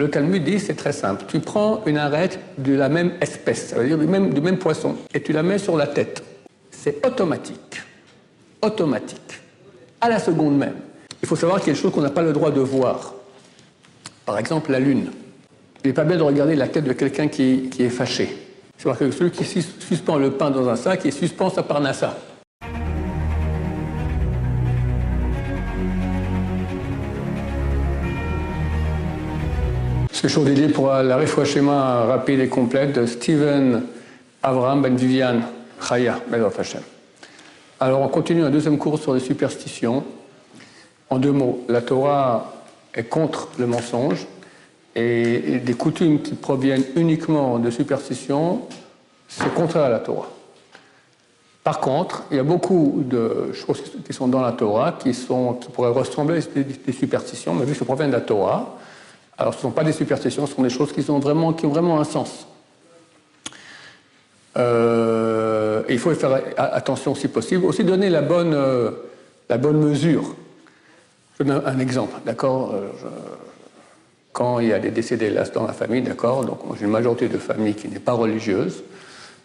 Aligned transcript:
Le 0.00 0.08
Talmud 0.08 0.42
dit, 0.42 0.58
c'est 0.58 0.76
très 0.76 0.94
simple. 0.94 1.26
Tu 1.28 1.40
prends 1.40 1.82
une 1.84 1.98
arête 1.98 2.40
de 2.56 2.72
la 2.72 2.88
même 2.88 3.12
espèce, 3.20 3.66
ça 3.66 3.76
veut 3.76 3.86
dire 3.86 3.98
du 3.98 4.06
même, 4.06 4.56
poisson, 4.56 4.96
et 5.12 5.20
tu 5.20 5.34
la 5.34 5.42
mets 5.42 5.58
sur 5.58 5.76
la 5.76 5.86
tête. 5.86 6.24
C'est 6.70 7.04
automatique. 7.06 7.82
Automatique. 8.62 9.42
À 10.00 10.08
la 10.08 10.18
seconde 10.18 10.56
même. 10.56 10.76
Il 11.22 11.28
faut 11.28 11.36
savoir 11.36 11.58
qu'il 11.58 11.68
y 11.68 11.70
a 11.72 11.74
des 11.74 11.78
choses 11.78 11.92
qu'on 11.92 12.00
n'a 12.00 12.08
pas 12.08 12.22
le 12.22 12.32
droit 12.32 12.50
de 12.50 12.62
voir. 12.62 13.12
Par 14.24 14.38
exemple, 14.38 14.72
la 14.72 14.80
lune. 14.80 15.10
Il 15.84 15.88
n'est 15.88 15.92
pas 15.92 16.04
bien 16.04 16.16
de 16.16 16.22
regarder 16.22 16.56
la 16.56 16.68
tête 16.68 16.84
de 16.84 16.94
quelqu'un 16.94 17.28
qui, 17.28 17.68
est 17.78 17.90
fâché. 17.90 18.34
C'est 18.78 18.90
que 18.96 19.10
celui 19.10 19.30
qui 19.32 19.44
suspend 19.44 20.16
le 20.16 20.30
pain 20.30 20.50
dans 20.50 20.66
un 20.66 20.76
sac, 20.76 21.02
il 21.04 21.12
suspend 21.12 21.50
sa 21.50 21.62
parnassa. 21.62 22.16
Ce 30.20 30.26
que 30.26 30.28
je 30.28 30.72
pour 30.74 30.88
la 30.88 31.26
schéma 31.46 32.04
rapide 32.04 32.40
et 32.40 32.48
complète 32.48 32.92
de 32.92 33.06
Steven 33.06 33.84
Abraham 34.42 34.82
Ben 34.82 34.94
Vivian 34.94 35.40
Chaya 35.80 36.20
Hashem. 36.58 36.82
Alors 37.80 38.02
on 38.02 38.08
continue 38.08 38.44
un 38.44 38.50
deuxième 38.50 38.76
cours 38.76 38.98
sur 38.98 39.14
les 39.14 39.20
superstitions. 39.20 40.04
En 41.08 41.16
deux 41.16 41.32
mots, 41.32 41.64
la 41.70 41.80
Torah 41.80 42.52
est 42.92 43.04
contre 43.04 43.48
le 43.58 43.66
mensonge 43.66 44.26
et 44.94 45.58
des 45.64 45.72
coutumes 45.72 46.20
qui 46.20 46.34
proviennent 46.34 46.84
uniquement 46.96 47.58
de 47.58 47.70
superstitions, 47.70 48.60
c'est 49.26 49.54
contraire 49.54 49.84
à 49.84 49.88
la 49.88 50.00
Torah. 50.00 50.28
Par 51.64 51.80
contre, 51.80 52.24
il 52.30 52.36
y 52.36 52.40
a 52.40 52.44
beaucoup 52.44 53.02
de 53.06 53.52
choses 53.54 53.82
qui 54.04 54.12
sont 54.12 54.28
dans 54.28 54.42
la 54.42 54.52
Torah 54.52 54.98
qui 55.02 55.18
pourraient 55.72 55.88
ressembler 55.88 56.40
à 56.40 56.60
des 56.60 56.92
superstitions, 56.92 57.54
mais 57.54 57.64
vu 57.64 57.72
que 57.72 57.78
ça 57.78 57.86
provient 57.86 58.08
de 58.08 58.12
la 58.12 58.20
Torah, 58.20 58.76
alors 59.40 59.54
ce 59.54 59.58
ne 59.60 59.62
sont 59.62 59.70
pas 59.70 59.84
des 59.84 59.92
superstitions, 59.92 60.46
ce 60.46 60.54
sont 60.54 60.62
des 60.62 60.68
choses 60.68 60.92
qui, 60.92 61.10
ont 61.10 61.18
vraiment, 61.18 61.98
un 61.98 62.04
sens. 62.04 62.46
Euh, 64.58 65.82
il 65.88 65.98
faut 65.98 66.14
faire 66.14 66.42
attention 66.58 67.14
si 67.14 67.26
possible. 67.28 67.64
Aussi 67.64 67.82
donner 67.82 68.10
la 68.10 68.20
bonne, 68.20 68.52
euh, 68.52 68.90
mesure. 69.72 70.34
Je 71.38 71.44
donne 71.44 71.62
un, 71.64 71.78
exemple, 71.78 72.20
d'accord 72.26 72.74
euh, 72.74 72.90
Quand 74.34 74.58
il 74.58 74.68
y 74.68 74.74
a 74.74 74.78
des 74.78 74.90
décédés 74.90 75.30
là, 75.30 75.44
dans 75.44 75.66
la 75.66 75.72
famille, 75.72 76.02
d'accord 76.02 76.44
Donc 76.44 76.60
j'ai 76.78 76.84
une 76.84 76.90
majorité 76.90 77.28
de 77.28 77.38
familles 77.38 77.74
qui 77.74 77.88
n'est 77.88 77.98
pas 77.98 78.12
religieuse. 78.12 78.84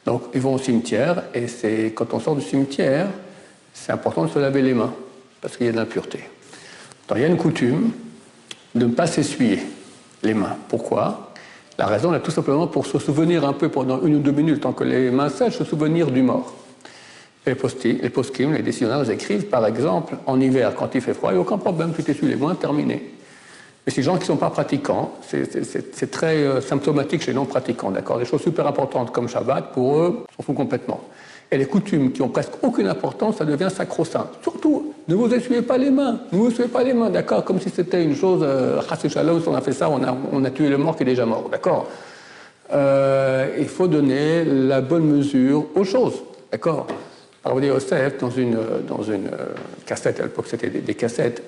Donc 0.06 0.24
ils 0.34 0.42
vont 0.42 0.56
au 0.56 0.60
cimetière 0.60 1.24
et 1.34 1.48
c'est 1.48 1.94
quand 1.96 2.14
on 2.14 2.20
sort 2.20 2.36
du 2.36 2.42
cimetière, 2.42 3.08
c'est 3.74 3.94
important 3.94 4.26
de 4.26 4.30
se 4.30 4.40
laver 4.40 4.62
les 4.62 4.74
mains 4.74 4.94
parce 5.40 5.56
qu'il 5.56 5.68
y 5.68 5.70
a 5.70 5.72
de 5.72 5.78
l'impureté. 5.78 6.20
il 7.16 7.22
y 7.22 7.24
a 7.24 7.28
une 7.28 7.38
coutume 7.38 7.92
de 8.76 8.88
ne 8.88 8.94
pas 8.94 9.08
s'essuyer 9.08 9.62
les 10.26 10.34
mains. 10.34 10.58
Pourquoi? 10.68 11.32
La 11.78 11.86
raison 11.86 12.14
est 12.14 12.22
tout 12.22 12.32
simplement 12.32 12.68
pour 12.68 12.86
se 12.86 13.00
souvenir 13.00 13.46
un 13.46 13.54
peu 13.54 13.70
pendant 13.70 14.02
une 14.02 14.16
ou 14.16 14.20
deux 14.20 14.32
minutes, 14.32 14.62
tant 14.62 14.74
que 14.74 14.84
les 14.84 15.12
mains 15.12 15.30
sèchent, 15.30 15.58
se 15.58 15.64
souvenir 15.64 16.10
du 16.10 16.22
mort. 16.22 16.54
les 17.46 17.56
poskim, 18.10 18.54
les 18.54 18.62
décisionnaires 18.62 19.10
écrivent, 19.10 19.46
par 19.46 19.66
exemple, 19.66 20.16
en 20.26 20.40
hiver, 20.40 20.74
quand 20.76 20.96
il 20.96 21.02
fait 21.02 21.14
froid, 21.14 21.32
il 21.32 21.34
n'y 21.34 21.40
a 21.40 21.42
aucun 21.42 21.58
problème, 21.58 21.94
tu 21.96 22.04
t'essuies 22.04 22.28
les 22.28 22.38
mains, 22.38 22.56
terminé. 22.56 23.12
Mais 23.86 23.92
ces 23.92 24.02
gens 24.02 24.16
qui 24.16 24.22
ne 24.22 24.26
sont 24.26 24.38
pas 24.38 24.50
pratiquants, 24.50 25.14
c'est 25.22 26.12
très 26.12 26.38
euh, 26.38 26.60
symptomatique 26.60 27.22
chez 27.22 27.32
les 27.32 27.36
non-pratiquants, 27.36 27.92
d'accord? 27.92 28.18
Des 28.18 28.26
choses 28.26 28.42
super 28.42 28.66
importantes 28.66 29.12
comme 29.12 29.28
Shabbat, 29.28 29.74
pour 29.74 30.00
eux, 30.00 30.26
s'en 30.36 30.44
foutent 30.44 30.56
complètement. 30.56 31.02
Et 31.52 31.58
les 31.58 31.66
coutumes 31.66 32.12
qui 32.12 32.22
ont 32.22 32.30
presque 32.30 32.54
aucune 32.64 32.88
importance, 32.88 33.38
ça 33.38 33.46
devient 33.46 33.70
sacro-saint. 33.70 34.28
Surtout, 34.42 34.94
ne 35.08 35.16
vous 35.16 35.32
essuyez 35.34 35.62
pas 35.62 35.78
les 35.78 35.92
mains, 35.92 36.20
ne 36.32 36.38
vous 36.38 36.50
essuyez 36.50 36.68
pas 36.68 36.84
les 36.84 36.94
mains, 36.94 37.10
d'accord? 37.10 37.44
Comme 37.44 37.60
si 37.60 37.70
c'était 37.70 38.04
une 38.04 38.16
chose, 38.16 38.42
euh, 38.44 38.82
on 39.48 39.54
a 39.56 39.62
fait 39.62 39.72
ça, 39.72 39.90
on 39.90 40.04
a, 40.04 40.18
on 40.32 40.44
a, 40.44 40.50
tué 40.50 40.70
le 40.70 40.78
mort 40.78 40.96
qui 40.96 41.04
est 41.04 41.06
déjà 41.06 41.26
mort, 41.26 41.50
d'accord? 41.52 41.88
Euh, 42.74 43.56
Il 43.60 43.68
faut 43.68 43.88
donner 43.88 44.44
la 44.44 44.82
bonne 44.82 45.06
mesure 45.06 45.68
aux 45.76 45.84
choses, 45.84 46.24
d'accord? 46.52 46.88
Alors, 47.44 47.58
vous 47.58 47.62
dites, 47.62 47.72
Osef, 47.72 48.18
dans 48.18 48.32
une, 48.32 48.58
dans 48.88 49.04
une 49.04 49.28
euh, 49.28 49.54
cassette, 49.86 50.20
à 50.20 50.24
l'époque 50.24 50.48
c'était 50.48 50.72
des, 50.72 50.80
des, 50.80 50.96
cassettes, 50.96 51.44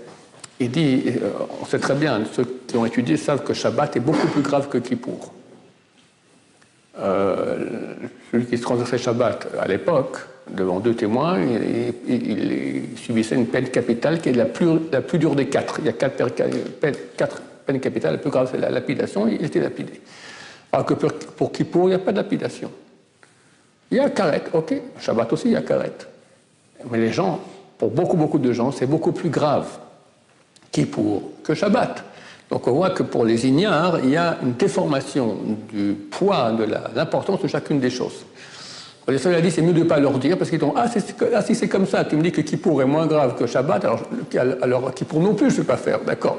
il 0.59 0.69
dit, 0.69 1.03
euh, 1.07 1.29
on 1.59 1.65
sait 1.65 1.79
très 1.79 1.95
bien, 1.95 2.21
ceux 2.33 2.45
qui 2.67 2.77
ont 2.77 2.85
étudié 2.85 3.17
savent 3.17 3.43
que 3.43 3.53
Shabbat 3.53 3.95
est 3.95 3.99
beaucoup 3.99 4.27
plus 4.27 4.43
grave 4.43 4.69
que 4.69 4.77
Kippour. 4.77 5.33
Euh, 6.99 7.65
celui 8.31 8.45
qui 8.45 8.57
se 8.57 8.63
transgressait 8.63 8.97
Shabbat 8.97 9.47
à 9.59 9.67
l'époque, 9.67 10.17
devant 10.49 10.79
deux 10.79 10.95
témoins, 10.95 11.39
il, 11.39 12.97
subissait 12.97 13.35
une 13.35 13.47
peine 13.47 13.69
capitale 13.69 14.19
qui 14.19 14.29
est 14.29 14.33
la 14.33 14.45
plus, 14.45 14.79
la 14.91 15.01
plus 15.01 15.19
dure 15.19 15.35
des 15.35 15.47
quatre. 15.47 15.79
Il 15.79 15.85
y 15.85 15.89
a 15.89 15.93
quatre, 15.93 16.15
quatre 17.15 17.41
peines 17.65 17.79
capitales, 17.79 18.13
la 18.13 18.17
plus 18.17 18.31
grave 18.31 18.49
c'est 18.51 18.59
la 18.59 18.69
lapidation, 18.69 19.27
il 19.27 19.43
était 19.45 19.59
lapidé. 19.59 20.01
Alors 20.71 20.85
que 20.85 20.95
pour, 20.95 21.13
pour 21.13 21.51
Kippour, 21.51 21.85
il 21.85 21.89
n'y 21.89 21.95
a 21.95 21.99
pas 21.99 22.11
de 22.11 22.17
lapidation. 22.17 22.71
Il 23.91 23.97
y 23.97 23.99
a 23.99 24.09
karet, 24.09 24.43
ok, 24.53 24.73
Shabbat 24.99 25.31
aussi, 25.31 25.49
il 25.49 25.53
y 25.53 25.55
a 25.55 25.61
karet. 25.61 25.93
Mais 26.89 26.97
les 26.97 27.11
gens, 27.11 27.39
pour 27.77 27.89
beaucoup, 27.91 28.17
beaucoup 28.17 28.39
de 28.39 28.51
gens, 28.51 28.71
c'est 28.71 28.87
beaucoup 28.87 29.11
plus 29.11 29.29
grave 29.29 29.67
Kippour 30.71 31.31
que 31.43 31.53
Shabbat. 31.53 32.03
Donc 32.49 32.67
on 32.67 32.71
voit 32.71 32.91
que 32.91 33.03
pour 33.03 33.25
les 33.25 33.45
ignares, 33.45 33.99
il 34.03 34.11
y 34.11 34.17
a 34.17 34.37
une 34.41 34.53
déformation 34.53 35.37
du 35.71 35.93
poids, 35.93 36.51
de 36.51 36.65
l'importance 36.95 37.41
de 37.41 37.47
chacune 37.47 37.79
des 37.79 37.89
choses. 37.89 38.25
Les 39.09 39.25
a 39.25 39.39
dit 39.39 39.51
c'est 39.51 39.61
mieux 39.61 39.73
de 39.73 39.79
ne 39.79 39.83
pas 39.85 39.99
leur 39.99 40.19
dire 40.19 40.37
parce 40.37 40.49
qu'ils 40.49 40.59
disent 40.59 40.69
ah, 40.75 40.85
ah, 41.33 41.41
si 41.41 41.55
c'est 41.55 41.69
comme 41.69 41.85
ça, 41.85 42.03
tu 42.03 42.17
me 42.17 42.21
dis 42.21 42.31
que 42.31 42.41
Kippour 42.41 42.81
est 42.81 42.85
moins 42.85 43.07
grave 43.07 43.35
que 43.35 43.47
Shabbat, 43.47 43.85
alors, 43.85 44.01
alors 44.61 44.93
Kippour 44.93 45.21
non 45.21 45.33
plus 45.33 45.49
je 45.49 45.55
ne 45.55 45.61
peux 45.61 45.67
pas 45.67 45.77
faire, 45.77 46.01
d'accord. 46.01 46.37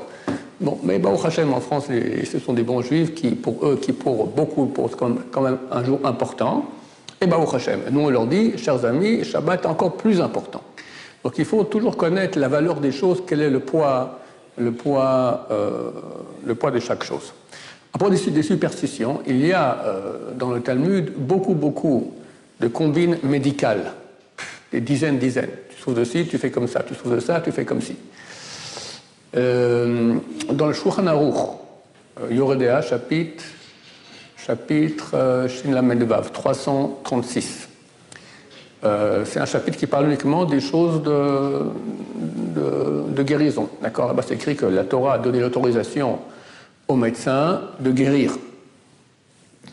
Bon, 0.60 0.78
mais 0.82 1.00
au 1.02 1.26
Hachem 1.26 1.54
en 1.54 1.60
France, 1.60 1.86
ce 1.88 2.38
sont 2.38 2.52
des 2.52 2.64
bons 2.64 2.82
juifs 2.82 3.14
qui, 3.14 3.30
pour 3.30 3.64
eux, 3.66 3.76
Kippour 3.80 4.26
beaucoup 4.26 4.66
pour 4.66 4.90
quand 4.96 5.40
même 5.40 5.58
un 5.70 5.84
jour 5.84 6.00
important. 6.04 6.66
Et 7.22 7.26
au 7.26 7.54
Hachem, 7.54 7.80
nous 7.90 8.00
on 8.00 8.10
leur 8.10 8.26
dit, 8.26 8.58
chers 8.58 8.84
amis, 8.84 9.24
Shabbat 9.24 9.64
est 9.64 9.68
encore 9.68 9.96
plus 9.96 10.20
important. 10.20 10.62
Donc 11.24 11.34
il 11.38 11.46
faut 11.46 11.64
toujours 11.64 11.96
connaître 11.96 12.38
la 12.38 12.48
valeur 12.48 12.80
des 12.80 12.92
choses, 12.92 13.22
quel 13.26 13.40
est 13.40 13.50
le 13.50 13.60
poids 13.60 14.18
le 14.58 14.72
poids, 14.72 15.46
euh, 15.50 15.90
le 16.44 16.54
poids 16.54 16.70
de 16.70 16.80
chaque 16.80 17.04
chose. 17.04 17.32
À 17.92 17.98
propos 17.98 18.14
des, 18.14 18.42
superstitions, 18.42 19.22
il 19.26 19.44
y 19.44 19.52
a 19.52 19.82
euh, 19.84 20.32
dans 20.34 20.50
le 20.52 20.60
Talmud 20.60 21.12
beaucoup, 21.16 21.54
beaucoup 21.54 22.14
de 22.60 22.68
combines 22.68 23.18
médicales, 23.22 23.92
des 24.72 24.80
dizaines, 24.80 25.18
dizaines. 25.18 25.50
Tu 25.70 25.80
trouves 25.80 25.94
de 25.94 26.04
ci, 26.04 26.26
tu 26.26 26.38
fais 26.38 26.50
comme 26.50 26.68
ça, 26.68 26.82
tu 26.86 26.94
trouves 26.94 27.14
de 27.14 27.20
ça, 27.20 27.40
tu 27.40 27.50
fais 27.50 27.64
comme 27.64 27.80
ci. 27.80 27.96
Euh, 29.36 30.14
dans 30.52 30.66
le 30.66 30.72
Shulchan 30.72 31.06
Aruch, 31.06 31.36
Yoredea, 32.30 32.82
chapitre, 32.82 33.44
chapitre 34.36 35.46
Shin 35.48 35.72
336. 36.32 37.67
Euh, 38.84 39.24
c'est 39.24 39.40
un 39.40 39.46
chapitre 39.46 39.76
qui 39.76 39.86
parle 39.86 40.06
uniquement 40.06 40.44
des 40.44 40.60
choses 40.60 41.02
de, 41.02 41.62
guérison. 43.22 43.68
D'accord? 43.82 44.06
Là-bas, 44.08 44.22
c'est 44.26 44.34
écrit 44.34 44.54
que 44.54 44.66
la 44.66 44.84
Torah 44.84 45.14
a 45.14 45.18
donné 45.18 45.40
l'autorisation 45.40 46.20
aux 46.86 46.94
médecins 46.94 47.62
de 47.80 47.90
guérir, 47.90 48.32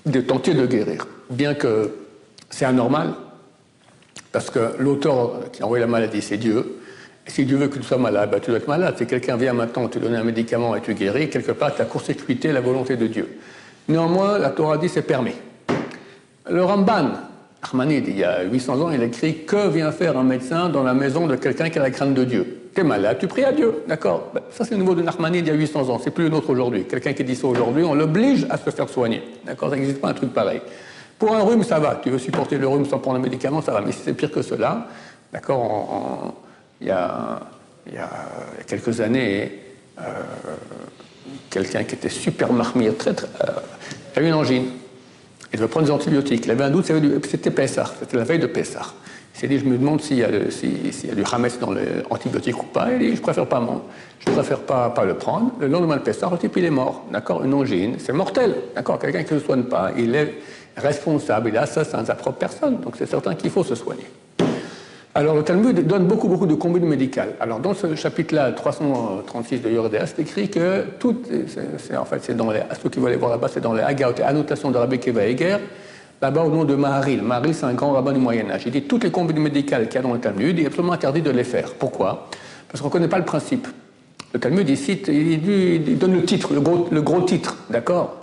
de 0.05 0.19
tenter 0.21 0.55
de 0.55 0.65
guérir. 0.65 1.07
Bien 1.29 1.53
que 1.53 1.91
c'est 2.49 2.65
anormal, 2.65 3.13
parce 4.31 4.49
que 4.49 4.73
l'auteur 4.79 5.51
qui 5.51 5.61
a 5.61 5.65
envoyé 5.65 5.81
la 5.81 5.87
maladie, 5.87 6.21
c'est 6.21 6.37
Dieu. 6.37 6.79
Et 7.27 7.29
si 7.29 7.45
Dieu 7.45 7.57
veut 7.57 7.67
que 7.67 7.77
tu 7.77 7.83
sois 7.83 7.97
malade, 7.97 8.31
bah, 8.31 8.39
tu 8.39 8.49
dois 8.49 8.57
être 8.57 8.67
malade. 8.67 8.95
Si 8.97 9.05
quelqu'un 9.05 9.37
vient 9.37 9.53
maintenant 9.53 9.87
te 9.87 9.99
donner 9.99 10.17
un 10.17 10.23
médicament 10.23 10.75
et 10.75 10.81
tu 10.81 10.93
guéris, 10.93 11.29
quelque 11.29 11.51
part, 11.51 11.73
tu 11.75 11.81
as 11.81 11.85
court-circuité 11.85 12.51
la 12.51 12.61
volonté 12.61 12.97
de 12.97 13.07
Dieu. 13.07 13.37
Néanmoins, 13.87 14.39
la 14.39 14.49
Torah 14.49 14.77
dit 14.77 14.89
c'est 14.89 15.03
permis. 15.03 15.35
Le 16.49 16.63
Ramban, 16.63 17.11
Ahmanid, 17.71 18.07
il 18.07 18.17
y 18.17 18.23
a 18.23 18.43
800 18.43 18.81
ans, 18.81 18.91
il 18.91 19.01
écrit 19.01 19.45
Que 19.45 19.69
vient 19.69 19.91
faire 19.91 20.17
un 20.17 20.23
médecin 20.23 20.69
dans 20.69 20.83
la 20.83 20.93
maison 20.93 21.27
de 21.27 21.35
quelqu'un 21.35 21.69
qui 21.69 21.79
a 21.79 21.81
la 21.81 21.91
crainte 21.91 22.13
de 22.13 22.23
Dieu? 22.23 22.61
T'es 22.73 22.83
malade, 22.83 23.17
tu 23.19 23.27
pries 23.27 23.45
à 23.45 23.51
Dieu, 23.51 23.83
d'accord 23.87 24.31
ben, 24.33 24.41
Ça, 24.51 24.65
c'est 24.65 24.75
le 24.75 24.81
niveau 24.81 24.95
de 24.95 25.01
Nachmanide 25.01 25.47
il 25.47 25.49
y 25.49 25.51
a 25.51 25.57
800 25.57 25.89
ans, 25.89 25.99
c'est 26.03 26.11
plus 26.11 26.25
le 26.25 26.29
nôtre 26.29 26.49
aujourd'hui. 26.49 26.85
Quelqu'un 26.85 27.13
qui 27.13 27.23
dit 27.23 27.35
ça 27.35 27.47
aujourd'hui, 27.47 27.83
on 27.83 27.93
l'oblige 27.93 28.45
à 28.49 28.57
se 28.57 28.69
faire 28.69 28.89
soigner, 28.89 29.23
d'accord 29.45 29.69
Ça 29.69 29.75
n'existe 29.77 30.01
pas 30.01 30.09
un 30.09 30.13
truc 30.13 30.33
pareil. 30.33 30.61
Pour 31.17 31.33
un 31.33 31.43
rhume, 31.43 31.63
ça 31.63 31.79
va, 31.79 31.99
tu 32.03 32.09
veux 32.09 32.19
supporter 32.19 32.57
le 32.57 32.67
rhume 32.67 32.85
sans 32.85 32.99
prendre 32.99 33.17
un 33.17 33.21
médicament, 33.21 33.61
ça 33.61 33.71
va, 33.71 33.81
mais 33.81 33.93
si 33.93 33.99
c'est 34.03 34.13
pire 34.13 34.31
que 34.31 34.41
cela, 34.41 34.87
d'accord 35.31 36.35
il, 36.81 36.87
y 36.87 36.91
a, 36.91 37.39
quelques 38.67 38.99
années, 38.99 39.59
euh, 39.99 40.03
quelqu'un 41.49 41.83
qui 41.85 41.95
était 41.95 42.09
super 42.09 42.51
marmire, 42.51 42.97
très, 42.97 43.13
très, 43.13 43.27
euh, 43.47 44.17
a 44.17 44.21
eu 44.21 44.27
une 44.27 44.33
angine. 44.33 44.65
Il 45.53 45.59
devait 45.59 45.69
prendre 45.69 45.85
des 45.85 45.91
antibiotiques. 45.91 46.45
Il 46.45 46.51
avait 46.51 46.63
un 46.63 46.69
doute, 46.69 46.85
c'était 47.29 47.51
Pessah, 47.51 47.85
c'était 47.99 48.17
la 48.17 48.23
veille 48.23 48.39
de 48.39 48.47
Pessah. 48.47 48.85
Il 49.35 49.39
s'est 49.39 49.47
dit, 49.47 49.59
je 49.59 49.65
me 49.65 49.77
demande 49.77 50.01
s'il 50.01 50.17
y, 50.17 50.23
a 50.23 50.29
du 50.29 51.23
Hametz 51.29 51.59
dans 51.59 51.71
l'antibiotique 51.71 52.57
ou 52.61 52.67
pas. 52.67 52.87
Il 52.93 52.99
dit, 52.99 53.15
je 53.17 53.21
préfère 53.21 53.45
pas, 53.45 53.61
préfère 54.25 54.59
pas, 54.59 55.05
le 55.05 55.15
prendre. 55.15 55.51
Le 55.59 55.67
lendemain 55.67 55.97
de 55.97 56.01
Pessah, 56.01 56.29
le 56.31 56.37
type, 56.37 56.55
il 56.55 56.63
est 56.63 56.69
mort. 56.69 57.03
D'accord? 57.11 57.43
Une 57.43 57.53
angine, 57.53 57.95
c'est 57.99 58.13
mortel. 58.13 58.55
D'accord? 58.73 58.97
Quelqu'un 58.97 59.23
qui 59.23 59.33
ne 59.33 59.39
se 59.39 59.45
soigne 59.45 59.63
pas, 59.63 59.91
il 59.97 60.15
est 60.15 60.35
responsable, 60.77 61.49
il 61.49 61.55
est 61.55 61.59
assassin 61.59 62.01
de 62.01 62.07
sa 62.07 62.15
propre 62.15 62.37
personne. 62.37 62.79
Donc 62.79 62.95
c'est 62.97 63.09
certain 63.09 63.35
qu'il 63.35 63.49
faut 63.49 63.63
se 63.63 63.75
soigner. 63.75 64.05
Alors 65.17 65.33
le 65.33 65.43
Talmud 65.43 65.87
donne 65.87 66.07
beaucoup, 66.07 66.27
beaucoup 66.27 66.45
de 66.45 66.55
combines 66.55 66.85
médicales. 66.85 67.35
Alors 67.39 67.61
dans 67.61 67.73
ce 67.73 67.95
chapitre-là, 67.95 68.51
336 68.51 69.61
de 69.61 69.69
Yordéa, 69.69 70.05
c'est 70.05 70.21
écrit 70.21 70.49
que 70.49 70.83
tout, 70.99 71.15
en 71.97 72.03
fait, 72.03 72.19
c'est 72.21 72.35
dans 72.35 72.51
les, 72.51 72.59
ceux 72.83 72.89
qui 72.89 72.99
veulent 72.99 73.11
aller 73.11 73.17
voir 73.17 73.31
là-bas, 73.31 73.47
c'est 73.47 73.61
dans 73.61 73.73
les 73.73 73.81
Hagaot 73.81 74.15
et 74.19 74.23
annotations 74.23 74.71
de 74.71 74.77
Rabbi 74.77 74.99
Keva 74.99 75.25
Eger, 75.25 75.55
là-bas 76.21 76.41
au 76.41 76.49
nom 76.49 76.65
de 76.65 76.75
Maharil. 76.75 77.21
Maharil, 77.21 77.55
c'est 77.55 77.65
un 77.65 77.73
grand 77.73 77.93
rabbin 77.93 78.11
du 78.11 78.19
Moyen-Âge. 78.19 78.63
Il 78.65 78.73
dit 78.73 78.81
toutes 78.81 79.05
les 79.05 79.09
combines 79.09 79.39
médicales 79.39 79.87
qu'il 79.87 79.95
y 79.95 79.97
a 79.99 80.01
dans 80.01 80.11
le 80.11 80.19
Talmud, 80.19 80.59
il 80.59 80.65
est 80.65 80.67
absolument 80.67 80.91
interdit 80.91 81.21
de 81.21 81.31
les 81.31 81.45
faire. 81.45 81.75
Pourquoi? 81.75 82.27
Parce 82.67 82.81
qu'on 82.81 82.89
ne 82.89 82.91
connaît 82.93 83.07
pas 83.07 83.19
le 83.19 83.23
principe. 83.23 83.69
Le 84.33 84.39
Talmud, 84.41 84.67
il, 84.67 84.77
cite, 84.77 85.07
il, 85.07 85.97
donne 85.97 86.13
le 86.13 86.25
titre, 86.25 86.49
le 86.53 87.01
gros, 87.01 87.21
titre, 87.21 87.55
d'accord? 87.69 88.17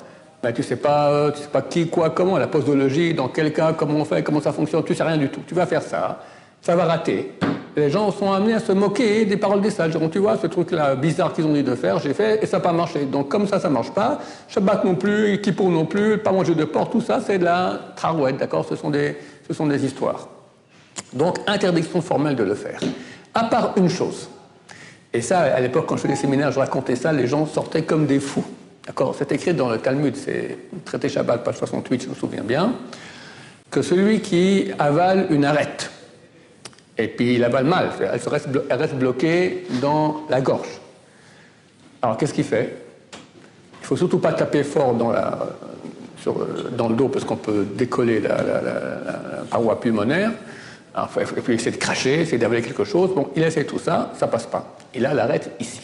Mais 0.45 0.53
tu 0.53 0.61
ne 0.61 0.67
sais, 0.67 0.77
pas, 0.77 1.31
tu 1.31 1.41
sais 1.41 1.49
pas 1.49 1.63
qui, 1.63 1.89
quoi, 1.89 2.11
comment, 2.11 2.37
la 2.37 2.49
posologie, 2.49 3.15
dans 3.15 3.29
quel 3.29 3.51
cas, 3.55 3.73
comment 3.73 4.01
on 4.01 4.05
fait, 4.05 4.23
comment 4.23 4.43
ça 4.43 4.53
fonctionne, 4.53 4.85
tu 4.85 4.93
ne 4.93 4.97
sais 4.99 5.05
rien 5.05 5.17
du 5.17 5.31
tout. 5.31 5.41
Tu 5.47 5.55
vas 5.55 5.65
faire 5.65 5.81
ça 5.81 6.19
ça 6.63 6.77
va 6.77 6.85
rater. 6.85 7.33
Les 7.77 7.91
gens 7.91 8.11
sont 8.13 8.31
amenés 8.31 8.55
à 8.55 8.61
se 8.61 8.73
moquer 8.73 9.25
des 9.25 9.37
paroles 9.37 9.63
des 9.63 9.71
sages. 9.71 9.93
tu 10.11 10.19
vois, 10.19 10.37
ce 10.37 10.47
truc-là 10.47 10.95
bizarre 10.95 11.33
qu'ils 11.33 11.47
ont 11.47 11.55
dit 11.55 11.63
de 11.63 11.75
faire, 11.75 11.99
j'ai 11.99 12.13
fait 12.13 12.43
et 12.43 12.47
ça 12.47 12.59
n'a 12.59 12.63
pas 12.63 12.73
marché. 12.73 13.07
Donc, 13.07 13.29
comme 13.29 13.49
ça, 13.49 13.59
ça 13.59 13.69
ne 13.69 13.75
marche 13.75 13.93
pas, 13.93 14.21
Shabbat 14.49 14.85
non 14.85 14.95
plus, 14.95 15.41
Kippour 15.41 15.71
non 15.71 15.87
plus, 15.87 16.19
pas 16.19 16.33
manger 16.33 16.55
de 16.55 16.65
porc, 16.65 16.91
tout 16.91 17.01
ça, 17.01 17.21
c'est 17.27 17.39
de 17.39 17.45
la 17.45 17.81
trarouette, 17.97 18.37
d'accord? 18.37 18.67
Ce, 18.69 18.77
sont 18.77 18.91
des, 18.91 19.17
ce 19.49 19.55
sont 19.55 19.67
des 19.67 19.85
histoires. 19.85 20.29
Donc, 21.15 21.39
interdiction 21.47 22.03
formelle 22.03 22.37
de 22.37 22.45
le 22.45 22.55
faire. 22.55 22.81
À 23.35 23.45
part 23.45 23.73
une 23.77 23.89
chose. 23.89 24.29
Et 25.15 25.23
ça, 25.23 25.41
à 25.41 25.61
l'époque, 25.61 25.87
quand 25.87 25.97
je 25.97 26.03
faisais 26.03 26.15
des 26.15 26.21
séminaires, 26.21 26.53
je 26.53 26.59
racontais 26.59 26.97
ça, 26.97 27.11
les 27.13 27.27
gens 27.27 27.47
sortaient 27.47 27.83
comme 27.83 28.07
des 28.07 28.21
fous. 28.21 28.45
D'accord? 28.87 29.15
C'est 29.19 29.33
écrit 29.33 29.55
dans 29.55 29.71
le 29.71 29.79
Talmud, 29.79 30.15
c'est 30.15 30.59
traité 30.85 31.09
Shabbat, 31.09 31.43
page 31.43 31.57
68, 31.57 32.03
je 32.03 32.09
me 32.11 32.15
souviens 32.15 32.43
bien, 32.43 32.75
que 33.71 33.81
celui 33.81 34.21
qui 34.21 34.71
avale 34.79 35.27
une 35.31 35.47
arête, 35.47 35.91
et 37.03 37.09
puis 37.09 37.35
il 37.35 37.45
avale 37.45 37.65
mal, 37.65 37.91
elle, 38.01 38.21
reste, 38.29 38.49
elle 38.71 38.79
reste 38.79 38.95
bloquée 38.95 39.65
dans 39.81 40.23
la 40.31 40.41
gorge. 40.41 40.81
Alors 42.01 42.17
qu'est-ce 42.17 42.33
qu'il 42.33 42.45
fait? 42.45 42.77
Il 43.13 43.83
ne 43.83 43.87
faut 43.87 43.97
surtout 43.97 44.19
pas 44.19 44.33
taper 44.33 44.63
fort 44.63 44.95
dans, 44.95 45.11
le 46.89 46.95
dos 46.95 47.09
parce 47.09 47.25
qu'on 47.25 47.37
peut 47.37 47.67
décoller 47.75 48.21
la, 48.21 48.37
paroi 49.51 49.81
pulmonaire. 49.81 50.31
Alors, 50.95 51.11
il 51.19 51.27
faut, 51.27 51.53
essayer 51.53 51.71
de 51.71 51.77
cracher, 51.77 52.21
essayer 52.21 52.39
d'avaler 52.39 52.63
quelque 52.63 52.85
chose. 52.85 53.15
Bon, 53.15 53.31
il 53.35 53.43
essaie 53.43 53.65
tout 53.65 53.79
ça, 53.79 54.13
ça 54.17 54.29
passe 54.29 54.47
pas. 54.47 54.77
Il 54.95 55.07
a 55.07 55.15
l'arête 55.15 55.51
ici. 55.59 55.81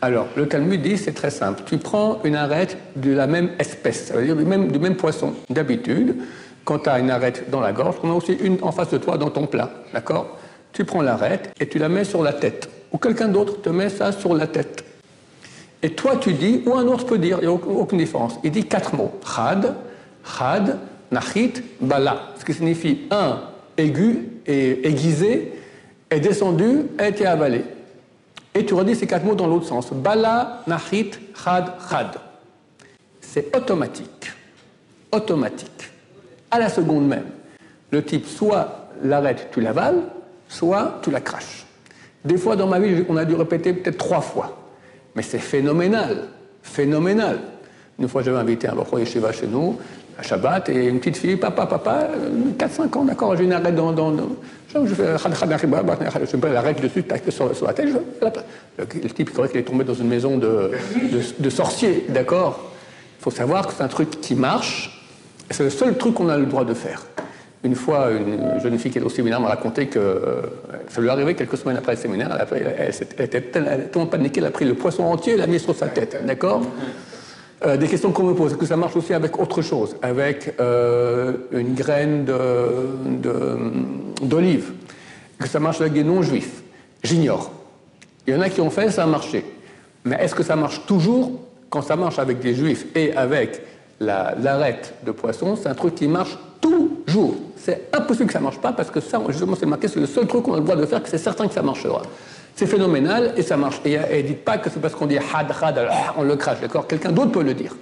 Alors, 0.00 0.28
le 0.36 0.48
Talmud 0.48 0.80
dit, 0.80 0.96
c'est 0.96 1.12
très 1.12 1.30
simple. 1.30 1.62
Tu 1.66 1.76
prends 1.76 2.20
une 2.24 2.36
arête 2.36 2.78
de 2.96 3.12
la 3.12 3.26
même 3.26 3.50
espèce, 3.58 4.06
ça 4.06 4.14
veut 4.14 4.24
dire 4.24 4.36
du 4.36 4.44
même, 4.44 4.72
du 4.72 4.78
même 4.78 4.96
poisson. 4.96 5.34
D'habitude, 5.50 6.16
quand 6.64 6.80
tu 6.80 6.88
as 6.88 6.98
une 6.98 7.10
arête 7.10 7.50
dans 7.50 7.60
la 7.60 7.72
gorge, 7.72 7.96
on 8.02 8.10
a 8.10 8.14
aussi 8.14 8.32
une 8.32 8.58
en 8.62 8.72
face 8.72 8.90
de 8.90 8.98
toi 8.98 9.18
dans 9.18 9.30
ton 9.30 9.46
plat. 9.46 9.70
D'accord? 9.92 10.38
Tu 10.72 10.84
prends 10.84 11.02
l'arête 11.02 11.52
et 11.58 11.68
tu 11.68 11.78
la 11.78 11.88
mets 11.88 12.04
sur 12.04 12.22
la 12.22 12.32
tête. 12.32 12.68
Ou 12.92 12.98
quelqu'un 12.98 13.28
d'autre 13.28 13.60
te 13.60 13.68
met 13.70 13.88
ça 13.88 14.12
sur 14.12 14.34
la 14.34 14.46
tête. 14.46 14.84
Et 15.82 15.90
toi, 15.90 16.16
tu 16.16 16.32
dis, 16.32 16.62
ou 16.66 16.74
un 16.74 16.86
autre 16.86 17.06
peut 17.06 17.18
dire, 17.18 17.38
il 17.40 17.48
n'y 17.48 17.52
a 17.52 17.52
aucune 17.52 17.98
différence. 17.98 18.34
Il 18.44 18.50
dit 18.50 18.64
quatre 18.64 18.94
mots. 18.94 19.12
Chad, 19.24 19.74
chad, 20.24 20.78
nachit, 21.10 21.54
bala. 21.80 22.32
Ce 22.38 22.44
qui 22.44 22.52
signifie 22.52 23.02
un, 23.10 23.40
aigu 23.76 24.28
et 24.46 24.86
aiguisé, 24.86 25.52
est 26.10 26.20
descendu, 26.20 26.82
a 26.98 27.08
été 27.08 27.24
avalé. 27.24 27.64
Et 28.54 28.66
tu 28.66 28.74
redis 28.74 28.96
ces 28.96 29.06
quatre 29.06 29.24
mots 29.24 29.34
dans 29.34 29.46
l'autre 29.46 29.66
sens. 29.66 29.92
Bala, 29.92 30.62
nachit, 30.66 31.12
chad, 31.42 31.72
chad. 31.88 32.16
C'est 33.20 33.56
automatique. 33.56 34.32
Automatique 35.12 35.90
à 36.50 36.58
la 36.58 36.68
seconde 36.68 37.06
même. 37.08 37.26
Le 37.90 38.04
type, 38.04 38.26
soit 38.26 38.88
l'arrête, 39.02 39.48
tu 39.52 39.60
l'avales, 39.60 40.02
soit 40.48 41.00
tu 41.02 41.10
la 41.10 41.20
craches. 41.20 41.66
Des 42.24 42.36
fois 42.36 42.56
dans 42.56 42.66
ma 42.66 42.78
vie, 42.78 43.04
on 43.08 43.16
a 43.16 43.24
dû 43.24 43.34
répéter 43.34 43.72
peut-être 43.72 43.98
trois 43.98 44.20
fois. 44.20 44.58
Mais 45.14 45.22
c'est 45.22 45.38
phénoménal, 45.38 46.28
phénoménal. 46.62 47.38
Une 47.98 48.08
fois, 48.08 48.22
j'avais 48.22 48.38
invité 48.38 48.68
un 48.68 48.74
Bachoy 48.74 49.00
Yeshiva 49.00 49.32
chez 49.32 49.46
nous, 49.46 49.78
à 50.18 50.22
Shabbat, 50.22 50.68
et 50.68 50.86
une 50.86 50.98
petite 50.98 51.16
fille, 51.16 51.36
papa, 51.36 51.66
papa, 51.66 52.08
4-5 52.58 52.98
ans, 52.98 53.04
d'accord, 53.04 53.36
j'ai 53.36 53.44
une 53.44 53.52
arrête 53.52 53.74
dans, 53.74 53.92
dans, 53.92 54.14
Je 54.72 54.94
fais 54.94 55.16
je 55.16 56.36
mets 56.36 56.52
l'arrête 56.52 56.80
dessus, 56.80 57.02
tac, 57.02 57.22
sur, 57.28 57.54
sur 57.56 57.66
la 57.66 57.72
tête. 57.72 57.88
Je, 57.88 58.26
le, 58.78 58.86
type, 58.86 59.28
il 59.28 59.32
croyait 59.32 59.50
qu'il 59.50 59.60
est 59.60 59.64
tombé 59.64 59.84
dans 59.84 59.94
une 59.94 60.08
maison 60.08 60.36
de, 60.36 60.72
de, 61.10 61.20
de 61.38 61.50
sorciers, 61.50 62.06
d'accord 62.08 62.70
Il 63.18 63.22
faut 63.22 63.30
savoir 63.30 63.66
que 63.66 63.72
c'est 63.74 63.82
un 63.82 63.88
truc 63.88 64.20
qui 64.20 64.34
marche, 64.34 64.99
c'est 65.50 65.64
le 65.64 65.70
seul 65.70 65.96
truc 65.96 66.14
qu'on 66.14 66.28
a 66.28 66.38
le 66.38 66.46
droit 66.46 66.64
de 66.64 66.74
faire. 66.74 67.02
Une 67.62 67.74
fois, 67.74 68.10
une 68.10 68.58
jeune 68.62 68.78
fille 68.78 68.90
qui 68.90 68.98
était 68.98 69.06
au 69.06 69.10
séminaire 69.10 69.40
m'a 69.40 69.48
raconté 69.48 69.86
que 69.86 69.98
euh, 69.98 70.42
ça 70.88 71.00
lui 71.00 71.08
est 71.08 71.10
arrivé 71.10 71.34
quelques 71.34 71.58
semaines 71.58 71.76
après 71.76 71.92
le 71.92 71.98
séminaire. 71.98 72.46
Elle, 72.50 73.24
était 73.24 73.42
tellement 73.42 74.06
paniquée, 74.06 74.40
elle 74.40 74.46
a 74.46 74.50
pris 74.50 74.64
le 74.64 74.74
poisson 74.74 75.04
entier 75.04 75.34
et 75.34 75.36
l'a 75.36 75.46
mis 75.46 75.60
sur 75.60 75.74
sa 75.74 75.88
tête. 75.88 76.24
D'accord? 76.24 76.62
Euh, 77.66 77.76
Des 77.76 77.86
questions 77.86 78.12
qu'on 78.12 78.22
me 78.22 78.34
pose. 78.34 78.52
Est-ce 78.52 78.58
que 78.58 78.64
ça 78.64 78.78
marche 78.78 78.96
aussi 78.96 79.12
avec 79.12 79.38
autre 79.38 79.60
chose? 79.60 79.96
Avec 80.00 80.54
euh, 80.58 81.34
une 81.52 81.74
graine 81.74 82.24
d'olive 84.22 84.72
que 85.38 85.46
ça 85.46 85.60
marche 85.60 85.82
avec 85.82 85.92
des 85.92 86.04
non-juifs? 86.04 86.62
J'ignore. 87.02 87.52
Il 88.26 88.32
y 88.32 88.36
en 88.36 88.40
a 88.40 88.48
qui 88.48 88.62
ont 88.62 88.70
fait, 88.70 88.90
ça 88.90 89.02
a 89.02 89.06
marché. 89.06 89.44
Mais 90.04 90.16
est-ce 90.18 90.34
que 90.34 90.42
ça 90.42 90.56
marche 90.56 90.86
toujours? 90.86 91.32
Quand 91.68 91.82
ça 91.82 91.96
marche 91.96 92.18
avec 92.18 92.40
des 92.40 92.54
juifs 92.54 92.86
et 92.94 93.14
avec 93.14 93.60
l'arête 94.00 94.94
de 95.04 95.12
poisson, 95.12 95.56
c'est 95.56 95.68
un 95.68 95.74
truc 95.74 95.94
qui 95.94 96.08
marche 96.08 96.36
toujours. 96.60 97.34
C'est 97.56 97.88
impossible 97.92 98.26
que 98.26 98.32
ça 98.32 98.38
ne 98.38 98.44
marche 98.44 98.58
pas 98.58 98.72
parce 98.72 98.90
que 98.90 99.00
ça, 99.00 99.20
justement, 99.28 99.54
c'est 99.58 99.66
marqué, 99.66 99.88
c'est 99.88 100.00
le 100.00 100.06
seul 100.06 100.26
truc 100.26 100.44
qu'on 100.44 100.54
a 100.54 100.56
le 100.58 100.64
droit 100.64 100.76
de 100.76 100.86
faire, 100.86 101.00
c'est 101.04 101.18
certain 101.18 101.46
que 101.46 101.54
ça 101.54 101.62
marchera. 101.62 102.02
C'est 102.56 102.66
phénoménal 102.66 103.34
et 103.36 103.42
ça 103.42 103.56
marche. 103.56 103.80
Et, 103.84 103.98
et 104.10 104.22
dites 104.22 104.44
pas 104.44 104.58
que 104.58 104.68
c'est 104.70 104.80
parce 104.80 104.94
qu'on 104.94 105.06
dit 105.06 105.18
had, 105.18 105.52
had, 105.62 105.88
on 106.16 106.22
le 106.22 106.36
crache, 106.36 106.60
d'accord? 106.60 106.86
Quelqu'un 106.86 107.12
d'autre 107.12 107.32
peut 107.32 107.42
le 107.42 107.54
dire. 107.54 107.74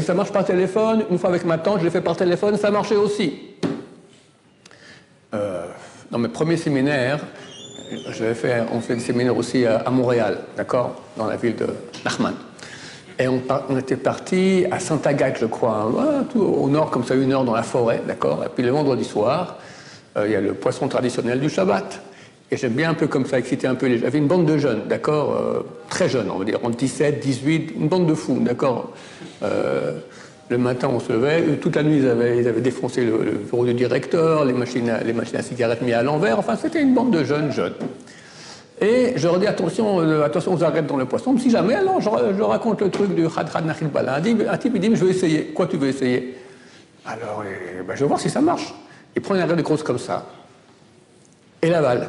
Ça 0.00 0.14
marche 0.14 0.32
par 0.32 0.44
téléphone. 0.44 1.04
Une 1.10 1.18
fois 1.18 1.28
avec 1.28 1.44
ma 1.44 1.58
tante, 1.58 1.80
je 1.80 1.84
l'ai 1.84 1.90
fait 1.90 2.00
par 2.00 2.16
téléphone, 2.16 2.56
ça 2.56 2.70
marchait 2.70 2.96
aussi. 2.96 3.34
Euh, 5.34 5.66
dans 6.10 6.18
mes 6.18 6.28
premiers 6.28 6.56
séminaires, 6.56 7.20
on 8.72 8.80
fait 8.80 8.94
des 8.94 9.00
séminaires 9.00 9.36
aussi 9.36 9.66
à, 9.66 9.78
à 9.78 9.90
Montréal, 9.90 10.38
d'accord? 10.56 10.96
Dans 11.16 11.26
la 11.26 11.36
ville 11.36 11.56
de 11.56 11.66
Nachman. 12.04 12.34
Et 13.18 13.28
on, 13.28 13.40
était 13.78 13.96
parti 13.96 14.64
à 14.70 14.78
Saint-Agathe, 14.78 15.38
je 15.40 15.46
crois, 15.46 15.88
hein. 15.88 16.26
au 16.38 16.68
nord, 16.68 16.90
comme 16.90 17.04
ça, 17.04 17.14
une 17.14 17.32
heure 17.32 17.44
dans 17.44 17.54
la 17.54 17.62
forêt, 17.62 18.02
d'accord 18.06 18.42
Et 18.44 18.48
puis 18.48 18.64
le 18.64 18.70
vendredi 18.70 19.04
soir, 19.04 19.58
euh, 20.16 20.26
il 20.26 20.32
y 20.32 20.36
a 20.36 20.40
le 20.40 20.54
poisson 20.54 20.88
traditionnel 20.88 21.40
du 21.40 21.48
Shabbat. 21.48 22.00
Et 22.50 22.56
j'aime 22.56 22.72
bien 22.72 22.90
un 22.90 22.94
peu 22.94 23.06
comme 23.06 23.24
ça, 23.24 23.38
exciter 23.38 23.66
un 23.66 23.74
peu 23.74 23.86
les 23.86 23.98
J'avais 23.98 24.18
une 24.18 24.26
bande 24.26 24.46
de 24.46 24.58
jeunes, 24.58 24.82
d'accord 24.88 25.36
euh, 25.36 25.60
Très 25.88 26.08
jeunes, 26.08 26.30
on 26.30 26.38
va 26.38 26.44
dire, 26.44 26.58
entre 26.62 26.76
17, 26.76 27.20
18, 27.20 27.74
une 27.80 27.88
bande 27.88 28.06
de 28.06 28.14
fous, 28.14 28.38
d'accord 28.40 28.92
euh, 29.42 29.98
Le 30.50 30.58
matin, 30.58 30.90
on 30.92 31.00
se 31.00 31.12
levait, 31.12 31.42
toute 31.60 31.76
la 31.76 31.82
nuit, 31.82 31.98
ils 31.98 32.08
avaient, 32.08 32.60
défoncé 32.60 33.04
le, 33.04 33.40
bureau 33.50 33.64
du 33.64 33.74
directeur, 33.74 34.44
les 34.44 34.52
machines, 34.52 34.92
les 35.04 35.12
machines 35.12 35.36
à 35.36 35.42
cigarettes 35.42 35.82
mises 35.82 35.94
à 35.94 36.02
l'envers, 36.02 36.38
enfin, 36.38 36.56
c'était 36.56 36.82
une 36.82 36.94
bande 36.94 37.10
de 37.10 37.24
jeunes, 37.24 37.52
jeunes. 37.52 37.74
Et 38.82 39.12
je 39.14 39.28
leur 39.28 39.38
dis 39.38 39.46
attention, 39.46 40.00
euh, 40.00 40.24
attention 40.24 40.54
aux 40.54 40.64
arêtes 40.64 40.86
dans 40.86 40.96
le 40.96 41.04
poisson. 41.04 41.38
Si 41.38 41.50
jamais, 41.50 41.74
alors 41.74 42.00
je, 42.00 42.42
raconte 42.42 42.82
le 42.82 42.90
truc 42.90 43.14
du 43.14 43.28
Khad 43.28 43.50
Khad. 43.50 43.64
Un 43.68 44.58
type, 44.58 44.72
il 44.74 44.80
dit 44.80 44.90
Je 44.94 45.04
vais 45.04 45.12
essayer. 45.12 45.44
Quoi, 45.46 45.68
tu 45.68 45.76
veux 45.76 45.88
essayer? 45.88 46.36
Alors, 47.06 47.44
ben, 47.86 47.94
je 47.94 48.00
vais 48.00 48.08
voir 48.08 48.18
si 48.18 48.28
ça 48.28 48.40
marche. 48.40 48.74
Il 49.14 49.22
prend 49.22 49.36
une 49.36 49.40
arête 49.40 49.60
grosse 49.60 49.84
comme 49.84 49.98
ça 49.98 50.26
et 51.62 51.70
l'avale. 51.70 52.08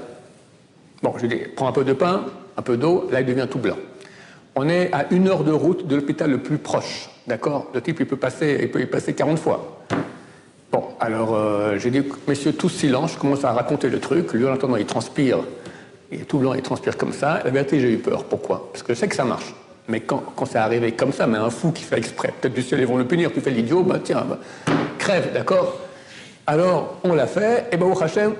Bon, 1.04 1.14
je 1.18 1.28
lui 1.28 1.30
dis 1.30 1.44
Prends 1.56 1.68
un 1.68 1.72
peu 1.72 1.84
de 1.84 1.94
pain, 1.94 2.26
un 2.58 2.62
peu 2.64 2.76
d'eau, 2.76 3.08
là 3.12 3.22
il 3.22 3.26
devient 3.28 3.48
tout 3.50 3.60
blanc. 3.60 3.78
On 4.56 4.68
est 4.68 4.92
à 4.94 5.06
une 5.12 5.28
heure 5.28 5.44
de 5.44 5.52
route 5.52 5.88
de 5.88 5.96
l'hôpital 5.96 6.30
le 6.32 6.40
plus 6.40 6.58
proche. 6.58 7.10
D'accord? 7.28 7.68
Le 7.74 7.82
type, 7.82 8.00
il 8.00 8.06
peut, 8.08 8.18
passer, 8.18 8.60
il 8.62 8.72
peut 8.72 8.82
y 8.82 8.86
passer 8.86 9.14
40 9.14 9.40
fois. 9.40 9.80
Bon, 10.72 10.86
alors 11.00 11.36
euh, 11.36 11.78
j'ai 11.78 11.92
dit 11.92 12.02
Messieurs, 12.28 12.54
tous 12.54 12.70
silence. 12.70 13.14
Je 13.14 13.20
commence 13.20 13.46
à 13.46 13.52
raconter 13.52 13.90
le 13.90 14.00
truc. 14.00 14.34
Lui, 14.34 14.48
en 14.48 14.54
attendant, 14.54 14.76
il 14.76 14.86
transpire 14.86 15.40
il 16.14 16.22
est 16.22 16.26
tout 16.26 16.38
blanc, 16.38 16.54
il 16.54 16.62
transpire 16.62 16.98
comme 16.98 17.14
ça. 17.14 17.42
La 17.44 17.50
vérité, 17.50 17.80
j'ai 17.80 17.92
eu 17.92 17.98
peur. 17.98 18.24
Pourquoi? 18.26 18.70
Parce 18.72 18.84
que 18.84 18.94
je 18.94 19.00
sais 19.00 19.08
que 19.08 19.16
ça 19.16 19.26
marche. 19.26 19.54
Mais 19.88 20.00
quand, 20.00 20.24
quand 20.36 20.46
c'est 20.46 20.58
arrivé 20.58 20.94
comme 20.94 21.12
ça, 21.12 21.28
mais 21.28 21.38
un 21.38 21.50
fou 21.50 21.72
qui 21.72 21.84
fait 21.84 21.98
exprès, 21.98 22.34
peut-être 22.40 22.54
du 22.54 22.62
ciel, 22.62 22.80
ils 22.80 22.88
vont 22.88 22.98
le 22.98 23.06
punir, 23.06 23.32
tu 23.34 23.42
fais 23.42 23.52
l'idiot, 23.52 23.84
bah 23.84 24.00
tiens, 24.02 24.24
bah, 24.28 24.40
crève, 24.98 25.34
d'accord? 25.34 25.78
Alors, 26.48 27.00
on 27.04 27.14
l'a 27.14 27.28
fait, 27.28 27.68
et 27.72 27.78
ben 27.78 27.88
au 27.88 28.02
Hachem, 28.02 28.34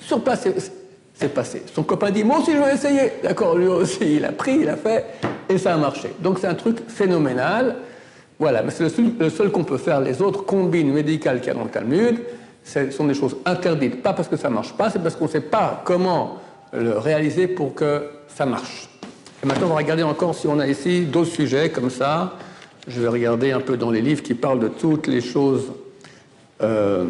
sur 0.00 0.22
place, 0.22 0.48
c'est 1.14 1.34
passé. 1.34 1.62
Son 1.74 1.82
copain 1.82 2.10
dit, 2.10 2.24
moi 2.24 2.38
aussi 2.38 2.52
je 2.52 2.58
vais 2.58 2.74
essayer. 2.74 3.12
D'accord, 3.22 3.56
lui 3.56 3.66
aussi, 3.66 4.16
il 4.16 4.24
a 4.24 4.32
pris, 4.32 4.58
il 4.60 4.68
a 4.68 4.76
fait, 4.76 5.04
et 5.48 5.58
ça 5.58 5.74
a 5.74 5.76
marché. 5.76 6.14
Donc 6.20 6.38
c'est 6.38 6.46
un 6.46 6.54
truc 6.54 6.78
phénoménal. 6.88 7.76
Voilà, 8.38 8.62
mais 8.62 8.70
c'est 8.70 8.84
le 8.84 9.30
seul, 9.30 9.50
qu'on 9.50 9.64
peut 9.64 9.78
faire. 9.78 10.00
Les 10.00 10.22
autres 10.22 10.44
combines 10.44 10.92
médicales 10.92 11.40
qu'il 11.40 11.48
y 11.48 11.50
a 11.50 11.54
dans 11.54 11.64
le 11.64 11.70
Talmud, 11.70 12.20
ce 12.64 12.90
sont 12.92 13.04
des 13.04 13.14
choses 13.14 13.36
interdites. 13.44 14.00
Pas 14.00 14.12
parce 14.12 14.28
que 14.28 14.36
ça 14.36 14.48
marche 14.48 14.72
pas, 14.74 14.90
c'est 14.90 15.00
parce 15.00 15.16
qu'on 15.16 15.24
ne 15.24 15.30
sait 15.30 15.40
pas 15.40 15.82
comment 15.84 16.36
le 16.72 16.98
réaliser 16.98 17.48
pour 17.48 17.74
que 17.74 18.08
ça 18.28 18.46
marche. 18.46 18.88
Et 19.42 19.46
maintenant, 19.46 19.66
on 19.66 19.70
va 19.70 19.76
regarder 19.76 20.02
encore 20.02 20.34
si 20.34 20.46
on 20.46 20.58
a 20.58 20.66
ici 20.66 21.02
d'autres 21.02 21.30
sujets 21.30 21.70
comme 21.70 21.90
ça. 21.90 22.34
Je 22.88 23.00
vais 23.00 23.08
regarder 23.08 23.52
un 23.52 23.60
peu 23.60 23.76
dans 23.76 23.90
les 23.90 24.00
livres 24.00 24.22
qui 24.22 24.34
parlent 24.34 24.60
de 24.60 24.68
toutes 24.68 25.06
les 25.06 25.20
choses. 25.20 25.72
Euh, 26.62 27.04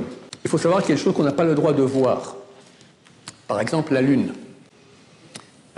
il 0.44 0.50
faut 0.50 0.58
savoir 0.58 0.82
qu'il 0.82 0.90
y 0.90 0.92
a 0.92 0.96
des 0.96 1.02
choses 1.02 1.14
qu'on 1.14 1.22
n'a 1.22 1.32
pas 1.32 1.44
le 1.44 1.54
droit 1.54 1.72
de 1.72 1.82
voir. 1.82 2.36
Par 3.46 3.60
exemple, 3.60 3.94
la 3.94 4.02
lune. 4.02 4.32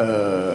Euh, 0.01 0.55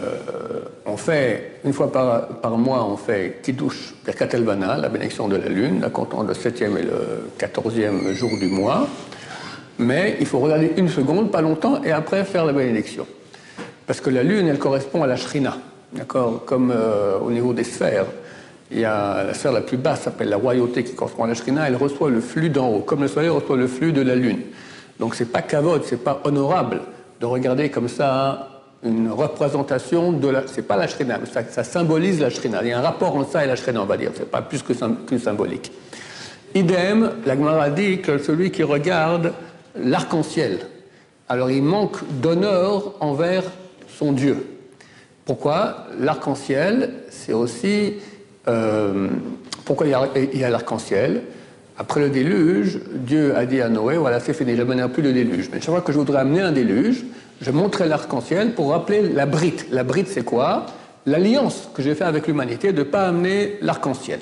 on 0.84 0.96
fait, 0.96 1.60
une 1.64 1.72
fois 1.72 1.90
par, 1.90 2.58
mois, 2.58 2.84
on 2.84 2.96
fait 2.96 3.40
Kiddush 3.42 3.94
Birkat 4.04 4.28
Elvana, 4.32 4.76
la 4.76 4.88
bénédiction 4.88 5.28
de 5.28 5.36
la 5.36 5.48
lune, 5.48 5.80
la 5.80 5.90
comptant 5.90 6.22
le 6.22 6.34
7e 6.34 6.76
et 6.76 6.82
le 6.82 7.30
14e 7.38 8.12
jour 8.12 8.30
du 8.38 8.48
mois. 8.48 8.88
Mais 9.78 10.16
il 10.20 10.26
faut 10.26 10.40
regarder 10.40 10.72
une 10.76 10.88
seconde, 10.88 11.30
pas 11.30 11.42
longtemps, 11.42 11.82
et 11.84 11.92
après 11.92 12.24
faire 12.24 12.44
la 12.44 12.52
bénédiction. 12.52 13.06
Parce 13.86 14.00
que 14.00 14.10
la 14.10 14.22
lune, 14.22 14.48
elle 14.48 14.58
correspond 14.58 15.02
à 15.02 15.06
la 15.06 15.16
Shrina. 15.16 15.56
D'accord 15.92 16.44
Comme 16.44 16.72
euh, 16.74 17.18
au 17.18 17.30
niveau 17.30 17.52
des 17.52 17.64
sphères, 17.64 18.06
il 18.70 18.80
y 18.80 18.84
a 18.84 19.22
la 19.24 19.34
sphère 19.34 19.52
la 19.52 19.60
plus 19.60 19.76
basse, 19.76 20.02
s'appelle 20.02 20.28
la 20.28 20.36
royauté, 20.36 20.82
qui 20.82 20.94
correspond 20.94 21.24
à 21.24 21.28
la 21.28 21.34
Shrina, 21.34 21.68
elle 21.68 21.76
reçoit 21.76 22.10
le 22.10 22.20
flux 22.20 22.50
d'en 22.50 22.68
haut, 22.68 22.80
comme 22.80 23.02
le 23.02 23.08
soleil 23.08 23.28
reçoit 23.28 23.56
le 23.56 23.68
flux 23.68 23.92
de 23.92 24.02
la 24.02 24.16
lune. 24.16 24.40
Donc 24.98 25.14
c'est 25.14 25.30
pas 25.30 25.42
kavod, 25.42 25.82
c'est 25.84 26.02
pas 26.02 26.20
honorable 26.24 26.80
de 27.20 27.26
regarder 27.26 27.70
comme 27.70 27.88
ça 27.88 28.48
une 28.82 29.10
représentation 29.10 30.12
de 30.12 30.28
la. 30.28 30.42
C'est 30.46 30.62
pas 30.66 30.76
la 30.76 30.88
Shrina, 30.88 31.18
mais 31.18 31.44
ça, 31.50 31.64
symbolise 31.64 32.20
la 32.20 32.30
Shrina. 32.30 32.62
Il 32.62 32.68
y 32.68 32.72
a 32.72 32.78
un 32.78 32.82
rapport 32.82 33.14
entre 33.14 33.30
ça 33.30 33.44
et 33.44 33.46
la 33.46 33.56
Shrina, 33.56 33.82
on 33.82 33.86
va 33.86 33.96
dire. 33.96 34.10
C'est 34.14 34.30
pas 34.30 34.42
plus 34.42 34.62
qu'une 34.62 35.18
symbolique. 35.18 35.70
Idem, 36.54 37.12
la 37.24 37.36
Gemara 37.36 37.70
dit 37.70 38.00
que 38.00 38.18
celui 38.18 38.50
qui 38.50 38.62
regarde 38.62 39.32
l'arc-en-ciel, 39.76 40.60
alors 41.28 41.50
il 41.50 41.62
manque 41.62 41.98
d'honneur 42.20 42.94
envers 43.00 43.44
son 43.98 44.12
Dieu. 44.12 44.46
Pourquoi 45.24 45.86
L'arc-en-ciel, 45.98 46.90
c'est 47.10 47.32
aussi. 47.32 47.94
Euh, 48.48 49.08
pourquoi 49.64 49.86
il 49.86 50.38
y 50.38 50.44
a, 50.44 50.50
l'arc-en-ciel? 50.50 51.22
Après 51.78 52.00
le 52.00 52.08
déluge, 52.08 52.78
Dieu 52.94 53.36
a 53.36 53.44
dit 53.44 53.60
à 53.60 53.68
Noé 53.68 53.98
voilà, 53.98 54.20
c'est 54.20 54.32
fini, 54.32 54.52
je 54.52 54.62
n'amènerai 54.62 54.88
plus 54.88 55.02
le 55.02 55.12
déluge. 55.12 55.50
Mais 55.52 55.60
chaque 55.60 55.70
fois 55.70 55.80
que 55.80 55.92
je 55.92 55.98
voudrais 55.98 56.20
amener 56.20 56.40
un 56.40 56.52
déluge, 56.52 57.04
je 57.40 57.50
montrais 57.50 57.88
l'arc-en-ciel 57.88 58.54
pour 58.54 58.70
rappeler 58.70 59.02
la 59.02 59.26
brite. 59.26 59.66
La 59.70 59.82
brite, 59.82 60.08
c'est 60.08 60.24
quoi? 60.24 60.66
L'alliance 61.04 61.68
que 61.74 61.82
j'ai 61.82 61.94
faite 61.94 62.06
avec 62.06 62.26
l'humanité 62.28 62.72
de 62.72 62.78
ne 62.78 62.84
pas 62.84 63.08
amener 63.08 63.58
l'arc-en-ciel. 63.60 64.20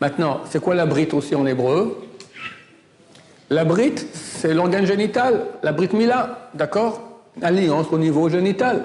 Maintenant, 0.00 0.40
c'est 0.50 0.60
quoi 0.60 0.74
la 0.74 0.86
brite 0.86 1.14
aussi 1.14 1.34
en 1.34 1.46
hébreu? 1.46 2.00
La 3.50 3.64
brite, 3.64 4.06
c'est 4.12 4.54
l'organe 4.54 4.86
génital, 4.86 5.42
la 5.62 5.72
brite 5.72 5.92
mila, 5.92 6.50
d'accord? 6.54 7.02
Alliance 7.42 7.86
au 7.92 7.98
niveau 7.98 8.28
génital. 8.28 8.82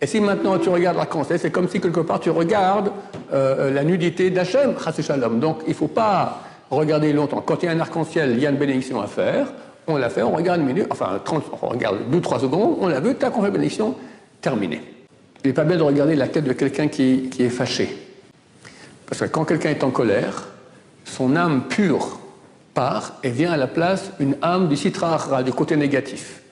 Et 0.00 0.06
si 0.06 0.20
maintenant 0.20 0.58
tu 0.58 0.68
regardes 0.68 0.96
l'arc-en-ciel, 0.96 1.38
c'est 1.38 1.50
comme 1.50 1.68
si 1.68 1.80
quelque 1.80 2.00
part 2.00 2.20
tu 2.20 2.30
regardes 2.30 2.90
euh, 3.32 3.70
la 3.70 3.82
nudité 3.82 4.30
d'Hachem, 4.30 4.74
shalom. 5.00 5.40
Donc 5.40 5.60
il 5.66 5.70
ne 5.70 5.74
faut 5.74 5.88
pas 5.88 6.42
regarder 6.70 7.12
longtemps. 7.12 7.40
Quand 7.40 7.62
il 7.62 7.66
y 7.66 7.68
a 7.68 7.72
un 7.72 7.80
arc-en-ciel, 7.80 8.32
il 8.32 8.40
y 8.40 8.46
a 8.46 8.50
une 8.50 8.56
bénédiction 8.56 9.00
à 9.00 9.06
faire. 9.06 9.46
On 9.86 9.96
l'a 9.96 10.10
fait, 10.10 10.22
on 10.22 10.32
regarde 10.32 10.60
une 10.60 10.66
minute, 10.66 10.86
enfin 10.90 11.20
30, 11.24 11.44
on 11.62 11.68
regarde 11.68 11.98
2-3 12.12 12.40
secondes, 12.40 12.76
on 12.80 12.88
l'a 12.88 12.98
vu, 12.98 13.14
tac, 13.14 13.38
on 13.38 13.42
fait 13.42 13.52
bénédiction, 13.52 13.94
terminé. 14.40 14.82
Il 15.44 15.48
n'est 15.48 15.54
pas 15.54 15.62
bien 15.62 15.76
de 15.76 15.82
regarder 15.82 16.16
la 16.16 16.26
tête 16.26 16.44
de 16.44 16.52
quelqu'un 16.52 16.88
qui, 16.88 17.28
qui 17.30 17.44
est 17.44 17.50
fâché. 17.50 17.96
Parce 19.06 19.20
que 19.20 19.26
quand 19.26 19.44
quelqu'un 19.44 19.70
est 19.70 19.84
en 19.84 19.90
colère, 19.90 20.48
son 21.04 21.36
âme 21.36 21.62
pure 21.68 22.18
part 22.74 23.14
et 23.22 23.30
vient 23.30 23.52
à 23.52 23.56
la 23.56 23.68
place 23.68 24.10
une 24.18 24.36
âme 24.42 24.68
du 24.68 24.76
citra 24.76 25.42
du 25.42 25.52
côté 25.52 25.76
négatif. 25.76 26.42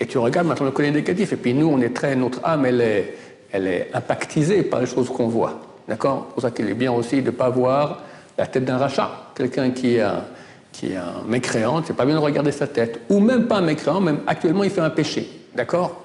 Et 0.00 0.06
tu 0.06 0.18
regardes 0.18 0.46
maintenant 0.46 0.66
le 0.66 0.72
côté 0.72 0.90
négatif. 0.90 1.32
Et 1.32 1.36
puis 1.36 1.54
nous, 1.54 1.66
on 1.66 1.80
est 1.80 1.94
très, 1.94 2.14
notre 2.14 2.40
âme, 2.44 2.66
elle 2.66 2.80
est, 2.80 3.14
elle 3.52 3.66
est 3.66 3.90
impactisée 3.92 4.62
par 4.62 4.80
les 4.80 4.86
choses 4.86 5.08
qu'on 5.08 5.28
voit. 5.28 5.60
D'accord? 5.88 6.26
C'est 6.28 6.34
pour 6.34 6.42
ça 6.42 6.50
qu'il 6.50 6.68
est 6.68 6.74
bien 6.74 6.92
aussi 6.92 7.20
de 7.20 7.26
ne 7.26 7.30
pas 7.30 7.48
voir 7.48 8.02
la 8.36 8.46
tête 8.46 8.64
d'un 8.64 8.78
rachat. 8.78 9.10
Quelqu'un 9.34 9.70
qui 9.70 9.96
est 9.96 10.02
un, 10.02 10.24
qui 10.72 10.92
est 10.92 10.96
un 10.96 11.24
mécréant, 11.26 11.82
c'est 11.84 11.96
pas 11.96 12.04
bien 12.04 12.14
de 12.14 12.20
regarder 12.20 12.52
sa 12.52 12.66
tête. 12.66 13.00
Ou 13.08 13.20
même 13.20 13.46
pas 13.46 13.56
un 13.56 13.62
mécréant, 13.62 14.00
même 14.00 14.20
actuellement, 14.26 14.64
il 14.64 14.70
fait 14.70 14.80
un 14.80 14.90
péché. 14.90 15.28
D'accord? 15.54 16.02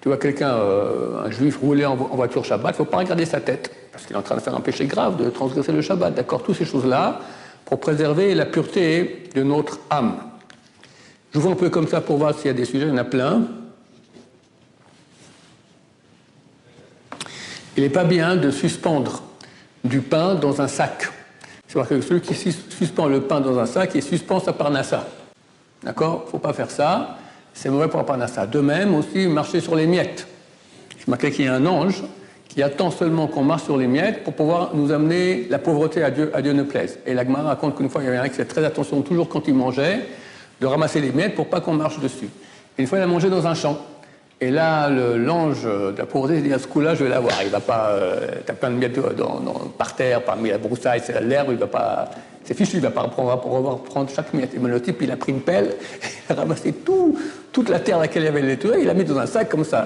Tu 0.00 0.08
vois 0.08 0.18
quelqu'un, 0.18 0.54
euh, 0.54 1.24
un 1.26 1.30
juif 1.30 1.58
rouler 1.58 1.86
en, 1.86 1.94
voiture 1.94 2.44
Shabbat, 2.44 2.74
il 2.74 2.76
faut 2.78 2.84
pas 2.84 2.98
regarder 2.98 3.24
sa 3.24 3.40
tête. 3.40 3.70
Parce 3.92 4.04
qu'il 4.04 4.16
est 4.16 4.18
en 4.18 4.22
train 4.22 4.36
de 4.36 4.40
faire 4.40 4.54
un 4.54 4.60
péché 4.60 4.86
grave, 4.86 5.16
de 5.22 5.30
transgresser 5.30 5.72
le 5.72 5.80
Shabbat. 5.80 6.14
D'accord? 6.14 6.42
Toutes 6.42 6.56
ces 6.56 6.64
choses-là, 6.64 7.20
pour 7.64 7.80
préserver 7.80 8.34
la 8.34 8.46
pureté 8.46 9.28
de 9.34 9.42
notre 9.42 9.78
âme. 9.90 10.16
Je 11.32 11.38
vois 11.38 11.52
un 11.52 11.56
peu 11.56 11.70
comme 11.70 11.86
ça 11.86 12.00
pour 12.00 12.16
voir 12.16 12.34
s'il 12.34 12.46
y 12.46 12.50
a 12.50 12.54
des 12.54 12.64
sujets, 12.64 12.86
il 12.86 12.90
y 12.90 12.92
en 12.92 12.96
a 12.96 13.04
plein. 13.04 13.42
Il 17.76 17.84
n'est 17.84 17.90
pas 17.90 18.04
bien 18.04 18.36
de 18.36 18.50
suspendre 18.50 19.22
du 19.84 20.00
pain 20.00 20.34
dans 20.34 20.60
un 20.60 20.68
sac. 20.68 21.08
C'est-à-dire 21.68 21.88
que 21.88 22.00
celui 22.00 22.20
qui 22.20 22.34
suspend 22.34 23.06
le 23.06 23.20
pain 23.20 23.40
dans 23.40 23.58
un 23.58 23.66
sac, 23.66 23.92
il 23.94 24.02
suspend 24.02 24.40
sa 24.40 24.52
parnassa. 24.52 25.06
D'accord? 25.84 26.22
Il 26.24 26.26
ne 26.26 26.30
faut 26.30 26.38
pas 26.38 26.52
faire 26.52 26.70
ça. 26.70 27.16
C'est 27.54 27.70
mauvais 27.70 27.88
pour 27.88 27.98
la 27.98 28.04
parnassa. 28.04 28.46
De 28.46 28.60
même 28.60 28.94
aussi, 28.94 29.28
marcher 29.28 29.60
sur 29.60 29.76
les 29.76 29.86
miettes. 29.86 30.26
Je 30.98 31.08
marquais 31.08 31.30
qu'il 31.30 31.44
y 31.44 31.48
a 31.48 31.54
un 31.54 31.64
ange 31.66 32.02
qui 32.48 32.62
attend 32.64 32.90
seulement 32.90 33.28
qu'on 33.28 33.44
marche 33.44 33.62
sur 33.62 33.76
les 33.76 33.86
miettes 33.86 34.24
pour 34.24 34.34
pouvoir 34.34 34.74
nous 34.74 34.90
amener 34.90 35.46
la 35.48 35.60
pauvreté 35.60 36.02
à 36.02 36.10
Dieu, 36.10 36.32
à 36.34 36.42
Dieu 36.42 36.52
ne 36.52 36.64
plaise. 36.64 36.98
Et 37.06 37.14
la 37.14 37.22
raconte 37.22 37.76
qu'une 37.76 37.88
fois, 37.88 38.02
il 38.02 38.06
y 38.06 38.08
avait 38.08 38.18
un 38.18 38.28
qui 38.28 38.34
faisait 38.34 38.44
très 38.46 38.64
attention 38.64 39.00
toujours 39.02 39.28
quand 39.28 39.46
il 39.46 39.54
mangeait 39.54 40.00
de 40.60 40.66
ramasser 40.66 41.00
les 41.00 41.12
miettes 41.12 41.34
pour 41.34 41.46
pas 41.46 41.60
qu'on 41.60 41.74
marche 41.74 42.00
dessus. 42.00 42.28
une 42.78 42.86
fois, 42.86 42.98
il 42.98 43.02
a 43.02 43.06
mangé 43.06 43.30
dans 43.30 43.46
un 43.46 43.54
champ. 43.54 43.78
Et 44.42 44.50
là, 44.50 44.88
l'ange 44.88 45.64
de 45.64 45.94
la 45.98 46.06
pauvreté 46.06 46.40
dit 46.40 46.52
à 46.52 46.58
ce 46.58 46.66
coup-là, 46.66 46.94
je 46.94 47.04
vais 47.04 47.10
l'avoir. 47.10 47.34
Il 47.42 47.50
va 47.50 47.60
pas. 47.60 47.90
Euh, 47.90 48.26
as 48.48 48.52
plein 48.54 48.70
de 48.70 48.76
miettes 48.76 48.98
dans, 49.16 49.52
par 49.76 49.94
terre, 49.94 50.22
parmi 50.22 50.48
la 50.48 50.56
broussaille, 50.56 51.02
c'est 51.04 51.20
l'herbe, 51.20 51.48
il 51.50 51.58
va 51.58 51.66
pas. 51.66 52.10
C'est 52.44 52.54
fichu, 52.54 52.78
il 52.78 52.82
va 52.82 52.90
pas 52.90 53.02
reprendre, 53.02 53.82
prendre 53.82 54.08
chaque 54.08 54.32
miette. 54.32 54.54
Et 54.54 54.58
le 54.58 54.80
type, 54.80 55.02
il 55.02 55.10
a 55.10 55.16
pris 55.16 55.32
une 55.32 55.42
pelle, 55.42 55.74
il 56.02 56.32
a 56.32 56.36
ramassé 56.36 56.72
tout, 56.72 57.18
toute 57.52 57.68
la 57.68 57.80
terre 57.80 57.98
à 57.98 58.00
laquelle 58.00 58.22
il 58.22 58.28
avait 58.28 58.40
les 58.40 58.58
il 58.78 58.86
l'a 58.86 58.94
mis 58.94 59.04
dans 59.04 59.18
un 59.18 59.26
sac 59.26 59.50
comme 59.50 59.64
ça. 59.64 59.84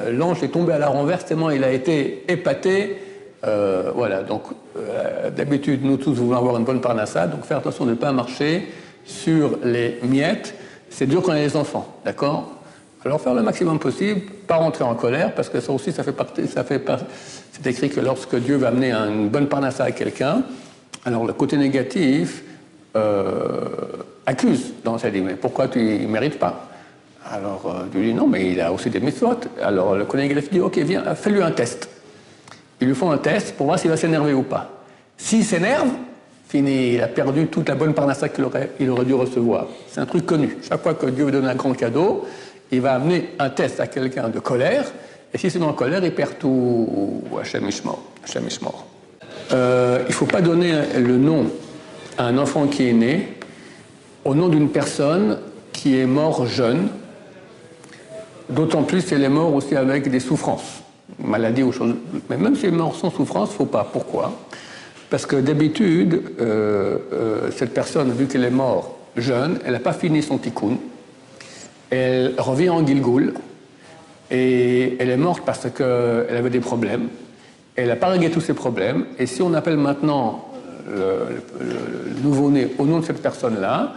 Euh, 0.00 0.10
l'ange 0.10 0.42
est 0.42 0.48
tombé 0.48 0.72
à 0.72 0.78
la 0.78 0.88
renverse 0.88 1.24
tellement 1.24 1.50
il 1.50 1.64
a 1.64 1.70
été 1.70 2.24
épaté. 2.28 2.96
Euh, 3.44 3.90
voilà, 3.94 4.22
donc 4.22 4.42
euh, 4.76 5.30
d'habitude, 5.30 5.84
nous 5.84 5.96
tous 5.96 6.14
voulons 6.14 6.36
avoir 6.36 6.56
une 6.56 6.64
bonne 6.64 6.80
parnassa, 6.80 7.26
donc 7.26 7.44
faire 7.44 7.58
attention 7.58 7.84
de 7.84 7.90
ne 7.90 7.96
pas 7.96 8.12
marcher 8.12 8.68
sur 9.04 9.58
les 9.64 9.98
miettes, 10.02 10.54
c'est 10.90 11.06
dur 11.06 11.22
quand 11.22 11.32
on 11.32 11.34
a 11.34 11.38
des 11.38 11.56
enfants, 11.56 11.96
d'accord? 12.04 12.52
Alors 13.04 13.20
faire 13.20 13.34
le 13.34 13.42
maximum 13.42 13.78
possible, 13.78 14.20
pas 14.46 14.56
rentrer 14.56 14.84
en 14.84 14.94
colère, 14.94 15.34
parce 15.34 15.48
que 15.48 15.60
ça 15.60 15.72
aussi, 15.72 15.90
ça 15.92 16.04
fait 16.04 16.12
partie, 16.12 16.42
c'est 16.46 17.66
écrit 17.66 17.90
que 17.90 18.00
lorsque 18.00 18.36
Dieu 18.36 18.56
va 18.56 18.68
amener 18.68 18.92
une 18.92 19.28
bonne 19.28 19.48
parnassa 19.48 19.84
à 19.84 19.90
quelqu'un, 19.90 20.42
alors 21.04 21.26
le 21.26 21.32
côté 21.32 21.56
négatif 21.56 22.44
euh, 22.94 23.64
accuse 24.24 24.72
dans 24.84 24.98
sa 24.98 25.10
dit, 25.10 25.20
mais 25.20 25.34
pourquoi 25.34 25.66
tu 25.66 25.80
ne 25.80 26.06
mérites 26.06 26.38
pas? 26.38 26.68
Alors 27.28 27.62
euh, 27.66 27.86
Dieu 27.90 28.02
dit 28.02 28.14
non, 28.14 28.28
mais 28.28 28.52
il 28.52 28.60
a 28.60 28.72
aussi 28.72 28.90
des 28.90 29.00
méthodes. 29.00 29.48
Alors 29.60 29.96
le 29.96 30.06
négatif 30.14 30.50
dit, 30.50 30.60
ok, 30.60 30.78
viens, 30.78 31.02
fais-lui 31.14 31.42
un 31.42 31.50
test. 31.50 31.88
Ils 32.80 32.88
lui 32.88 32.94
font 32.94 33.10
un 33.10 33.18
test 33.18 33.54
pour 33.56 33.66
voir 33.66 33.78
s'il 33.78 33.90
va 33.90 33.96
s'énerver 33.96 34.34
ou 34.34 34.42
pas. 34.42 34.70
S'il 35.16 35.44
s'énerve, 35.44 35.88
il 36.54 37.00
a 37.02 37.08
perdu 37.08 37.46
toute 37.46 37.68
la 37.68 37.74
bonne 37.74 37.94
parnassa 37.94 38.28
qu'il 38.28 38.44
aurait, 38.44 38.70
dû 38.78 39.14
recevoir. 39.14 39.66
C'est 39.88 40.00
un 40.00 40.06
truc 40.06 40.26
connu. 40.26 40.58
Chaque 40.66 40.82
fois 40.82 40.94
que 40.94 41.06
Dieu 41.06 41.24
veut 41.24 41.32
donner 41.32 41.48
un 41.48 41.54
grand 41.54 41.74
cadeau, 41.74 42.24
il 42.70 42.80
va 42.80 42.94
amener 42.94 43.30
un 43.38 43.50
test 43.50 43.80
à 43.80 43.86
quelqu'un 43.86 44.28
de 44.28 44.38
colère, 44.38 44.84
et 45.34 45.38
si 45.38 45.50
c'est 45.50 45.62
en 45.62 45.72
colère, 45.72 46.04
il 46.04 46.12
perd 46.12 46.38
tout. 46.38 47.22
Hachem 47.40 47.68
mort. 48.62 48.86
Euh, 49.52 50.00
il 50.04 50.08
ne 50.08 50.12
faut 50.12 50.26
pas 50.26 50.42
donner 50.42 50.74
le 50.98 51.16
nom 51.16 51.46
à 52.18 52.24
un 52.24 52.38
enfant 52.38 52.66
qui 52.66 52.88
est 52.88 52.92
né 52.92 53.28
au 54.24 54.34
nom 54.34 54.48
d'une 54.48 54.68
personne 54.68 55.38
qui 55.72 55.98
est 55.98 56.06
mort 56.06 56.46
jeune, 56.46 56.88
d'autant 58.48 58.82
plus 58.82 59.00
si 59.00 59.14
elle 59.14 59.24
est 59.24 59.28
morte 59.28 59.54
aussi 59.54 59.74
avec 59.74 60.08
des 60.10 60.20
souffrances, 60.20 60.82
maladie 61.18 61.62
ou 61.62 61.72
choses. 61.72 61.94
Mais 62.30 62.36
même 62.36 62.54
si 62.54 62.66
elle 62.66 62.74
est 62.74 62.76
morte 62.76 62.96
sans 62.96 63.10
souffrance, 63.10 63.48
il 63.50 63.52
ne 63.52 63.56
faut 63.58 63.66
pas. 63.66 63.88
Pourquoi? 63.90 64.32
Parce 65.12 65.26
que 65.26 65.36
d'habitude, 65.36 66.22
euh, 66.40 66.96
euh, 67.12 67.50
cette 67.54 67.74
personne, 67.74 68.12
vu 68.12 68.24
qu'elle 68.28 68.44
est 68.44 68.50
morte 68.50 68.92
jeune, 69.14 69.58
elle 69.62 69.74
n'a 69.74 69.78
pas 69.78 69.92
fini 69.92 70.22
son 70.22 70.38
tikkun. 70.38 70.78
Elle 71.90 72.32
revient 72.38 72.70
en 72.70 72.86
Gilgoul 72.86 73.34
et 74.30 74.96
elle 74.98 75.10
est 75.10 75.18
morte 75.18 75.42
parce 75.44 75.68
qu'elle 75.68 76.34
avait 76.34 76.48
des 76.48 76.60
problèmes. 76.60 77.08
Elle 77.76 77.88
n'a 77.88 77.96
pas 77.96 78.06
réglé 78.06 78.30
tous 78.30 78.40
ses 78.40 78.54
problèmes. 78.54 79.04
Et 79.18 79.26
si 79.26 79.42
on 79.42 79.52
appelle 79.52 79.76
maintenant 79.76 80.48
le 80.88 82.22
nouveau-né 82.22 82.68
au 82.78 82.86
nom 82.86 83.00
de 83.00 83.04
cette 83.04 83.20
personne-là, 83.20 83.92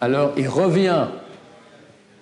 alors 0.00 0.34
il 0.36 0.46
revient 0.46 1.06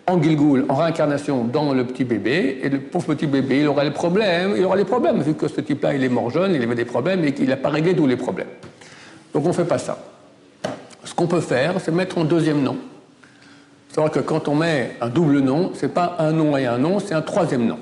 en 0.09 0.21
Gilgoul, 0.23 0.65
en 0.69 0.75
réincarnation 0.75 1.45
dans 1.45 1.75
le 1.75 1.85
petit 1.85 2.05
bébé, 2.05 2.61
et 2.62 2.69
le 2.69 2.81
pauvre 2.81 3.15
petit 3.15 3.27
bébé, 3.27 3.61
il 3.61 3.69
aura 3.69 3.85
les 3.85 3.91
problèmes, 3.91 4.55
il 4.57 4.65
aura 4.65 4.77
les 4.77 4.85
problèmes, 4.85 5.21
vu 5.21 5.35
que 5.35 5.49
ce 5.49 5.61
type-là, 5.61 5.95
il 5.95 6.03
est 6.03 6.09
mort 6.09 6.31
jeune, 6.31 6.55
il 6.55 6.62
avait 6.62 6.75
des 6.75 6.87
problèmes 6.87 7.25
et 7.25 7.33
qu'il 7.33 7.49
n'a 7.49 7.57
pas 7.57 7.69
réglé 7.69 7.95
tous 7.95 8.07
les 8.07 8.17
problèmes. 8.17 8.49
Donc 9.35 9.45
on 9.45 9.49
ne 9.49 9.53
fait 9.53 9.67
pas 9.67 9.79
ça. 9.79 9.99
Ce 11.05 11.15
qu'on 11.15 11.27
peut 11.27 11.41
faire, 11.41 11.75
c'est 11.81 11.93
mettre 11.93 12.19
un 12.19 12.25
deuxième 12.25 12.62
nom. 12.62 12.77
Vrai 13.97 14.11
que 14.11 14.21
quand 14.21 14.47
on 14.47 14.55
met 14.55 14.93
un 15.00 15.09
double 15.09 15.41
nom, 15.41 15.73
c'est 15.75 15.93
pas 15.93 16.17
un 16.21 16.31
nom 16.31 16.57
et 16.57 16.67
un 16.67 16.79
nom, 16.79 17.00
c'est 17.00 17.15
un 17.15 17.23
troisième 17.23 17.67
nom. 17.67 17.79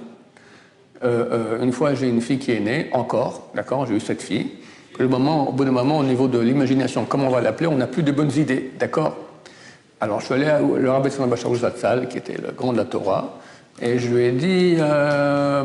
Euh, 1.05 1.27
euh, 1.31 1.63
une 1.63 1.73
fois, 1.73 1.93
j'ai 1.95 2.09
une 2.09 2.23
fille 2.23 2.39
qui 2.39 2.53
est 2.53 2.61
née, 2.61 2.89
encore, 2.93 3.51
d'accord, 3.55 3.85
j'ai 3.85 3.95
eu 3.95 4.01
cette 4.01 4.23
fille. 4.23 4.53
Moment, 4.99 5.51
au 5.51 5.53
bout 5.53 5.67
d'un 5.67 5.73
moment, 5.73 5.99
au 5.99 6.05
niveau 6.05 6.27
de 6.27 6.39
l'imagination, 6.39 7.05
comment 7.07 7.27
on 7.27 7.31
va 7.31 7.43
l'appeler, 7.43 7.67
on 7.67 7.77
n'a 7.77 7.87
plus 7.87 8.03
de 8.03 8.13
bonnes 8.13 8.33
idées, 8.35 8.73
d'accord? 8.79 9.15
Alors 10.01 10.21
je 10.21 10.27
suis 10.27 10.35
allé 10.35 10.47
à 10.47 10.61
le 10.61 10.91
Rabbi 10.91 11.09
Bachar 11.27 11.55
Zatzal, 11.55 12.09
qui 12.09 12.19
était 12.19 12.37
le 12.37 12.53
grand 12.53 12.73
de 12.73 12.79
la 12.79 12.85
Torah, 12.85 13.39
Et 13.81 13.99
je 13.99 14.09
lui 14.09 14.25
ai 14.25 14.33
dit, 14.33 14.77
euh, 14.79 15.65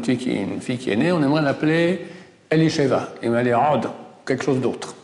qui, 0.00 0.32
une 0.32 0.60
fille 0.60 0.78
qui 0.78 0.90
est 0.90 0.96
née, 0.96 1.12
on 1.12 1.22
aimerait 1.22 1.42
l'appeler 1.42 2.06
Elisheva. 2.50 3.10
Il 3.22 3.30
m'a 3.30 3.44
dit, 3.44 3.54
Rod, 3.54 3.88
quelque 4.26 4.44
chose 4.44 4.60
d'autre. 4.60 4.94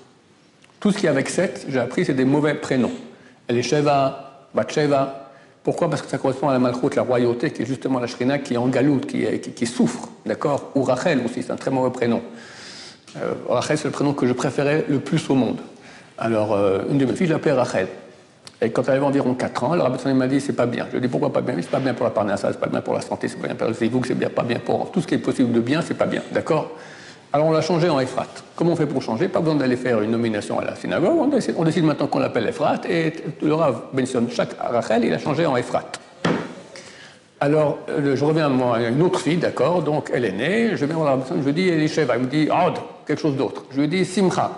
Tout 0.80 0.90
ce 0.90 0.98
qui 0.98 1.06
est 1.06 1.08
avec 1.08 1.28
7, 1.28 1.66
j'ai 1.68 1.78
appris, 1.78 2.04
c'est 2.04 2.14
des 2.14 2.24
mauvais 2.24 2.54
prénoms. 2.54 2.90
Elisheva, 3.48 4.48
Batsheva. 4.54 5.30
Pourquoi? 5.62 5.88
Parce 5.88 6.02
que 6.02 6.08
ça 6.08 6.18
correspond 6.18 6.48
à 6.48 6.52
la 6.52 6.58
malchoute, 6.58 6.96
la 6.96 7.02
royauté, 7.02 7.50
qui 7.52 7.62
est 7.62 7.66
justement 7.66 8.00
la 8.00 8.06
shrina 8.06 8.38
qui 8.38 8.54
est 8.54 8.58
en 8.58 8.68
galoute, 8.68 9.06
qui, 9.06 9.66
souffre, 9.66 10.08
d'accord? 10.26 10.72
Ou 10.74 10.82
Rachel 10.82 11.20
aussi, 11.24 11.42
c'est 11.42 11.52
un 11.52 11.56
très 11.56 11.70
mauvais 11.70 11.90
prénom. 11.90 12.22
Euh, 13.16 13.34
Rachel, 13.48 13.78
c'est 13.78 13.86
le 13.86 13.92
prénom 13.92 14.12
que 14.14 14.26
je 14.26 14.32
préférais 14.32 14.84
le 14.88 14.98
plus 14.98 15.30
au 15.30 15.34
monde. 15.36 15.60
Alors, 16.18 16.52
euh, 16.52 16.82
une 16.90 16.98
de 16.98 17.06
mes 17.06 17.14
filles, 17.14 17.28
je 17.28 17.50
Rachel. 17.50 17.86
Et 18.60 18.70
quand 18.70 18.82
elle 18.88 18.94
avait 18.94 19.04
environ 19.04 19.34
4 19.34 19.64
ans, 19.64 19.74
le 19.74 19.82
rabbi 19.82 20.12
m'a 20.14 20.26
dit 20.26 20.40
c'est 20.40 20.52
pas 20.52 20.66
bien. 20.66 20.86
Je 20.86 20.92
lui 20.92 20.98
ai 20.98 21.00
dit 21.00 21.08
pourquoi 21.08 21.32
pas 21.32 21.40
bien? 21.40 21.54
C'est 21.60 21.70
pas 21.70 21.80
bien 21.80 21.94
pour 21.94 22.04
la 22.04 22.10
parnassa, 22.10 22.52
c'est 22.52 22.60
pas 22.60 22.68
bien 22.68 22.80
pour 22.80 22.94
la 22.94 23.00
santé, 23.00 23.28
c'est 23.28 23.38
pas 23.38 23.48
bien 23.48 23.56
pour 23.56 23.68
le 23.68 23.74
que 23.74 24.06
c'est 24.06 24.14
bien, 24.14 24.30
pas 24.30 24.42
bien 24.42 24.58
pour 24.58 24.90
tout 24.90 25.00
ce 25.00 25.06
qui 25.06 25.14
est 25.14 25.18
possible 25.18 25.52
de 25.52 25.60
bien, 25.60 25.82
c'est 25.82 25.94
pas 25.94 26.06
bien. 26.06 26.22
D'accord? 26.32 26.70
Alors 27.32 27.48
on 27.48 27.52
l'a 27.52 27.62
changé 27.62 27.88
en 27.88 27.98
Ephrat. 27.98 28.28
Comment 28.54 28.72
on 28.72 28.76
fait 28.76 28.86
pour 28.86 29.02
changer? 29.02 29.26
Pas 29.26 29.40
besoin 29.40 29.56
d'aller 29.56 29.76
faire 29.76 30.00
une 30.02 30.12
nomination 30.12 30.60
à 30.60 30.64
la 30.64 30.76
synagogue. 30.76 31.18
On 31.56 31.64
décide, 31.64 31.84
maintenant 31.84 32.06
qu'on 32.06 32.20
l'appelle 32.20 32.46
Ephrat 32.46 32.82
et 32.88 33.12
le 33.42 33.54
Rav 33.54 33.82
mentionne 33.92 34.30
chaque 34.30 34.56
Rachel, 34.60 35.04
il 35.04 35.12
a 35.12 35.18
changé 35.18 35.44
en 35.44 35.56
Ephrat. 35.56 35.90
Alors, 37.40 37.78
euh, 37.90 38.14
je 38.14 38.24
reviens 38.24 38.46
à 38.46 38.80
une 38.88 39.02
autre 39.02 39.18
fille, 39.18 39.36
d'accord, 39.36 39.82
donc 39.82 40.10
elle 40.14 40.24
est 40.24 40.32
née, 40.32 40.76
je 40.76 40.84
viens 40.86 40.94
voir 40.94 41.16
la 41.16 41.22
je 41.28 41.44
lui 41.44 41.52
dis 41.52 41.68
Elisheva, 41.68 42.16
il 42.16 42.22
me 42.22 42.26
dit 42.28 42.48
Od, 42.48 42.74
quelque 43.04 43.20
chose 43.20 43.36
d'autre. 43.36 43.64
Je 43.72 43.80
lui 43.80 43.88
dis 43.88 44.04
Simcha, 44.04 44.50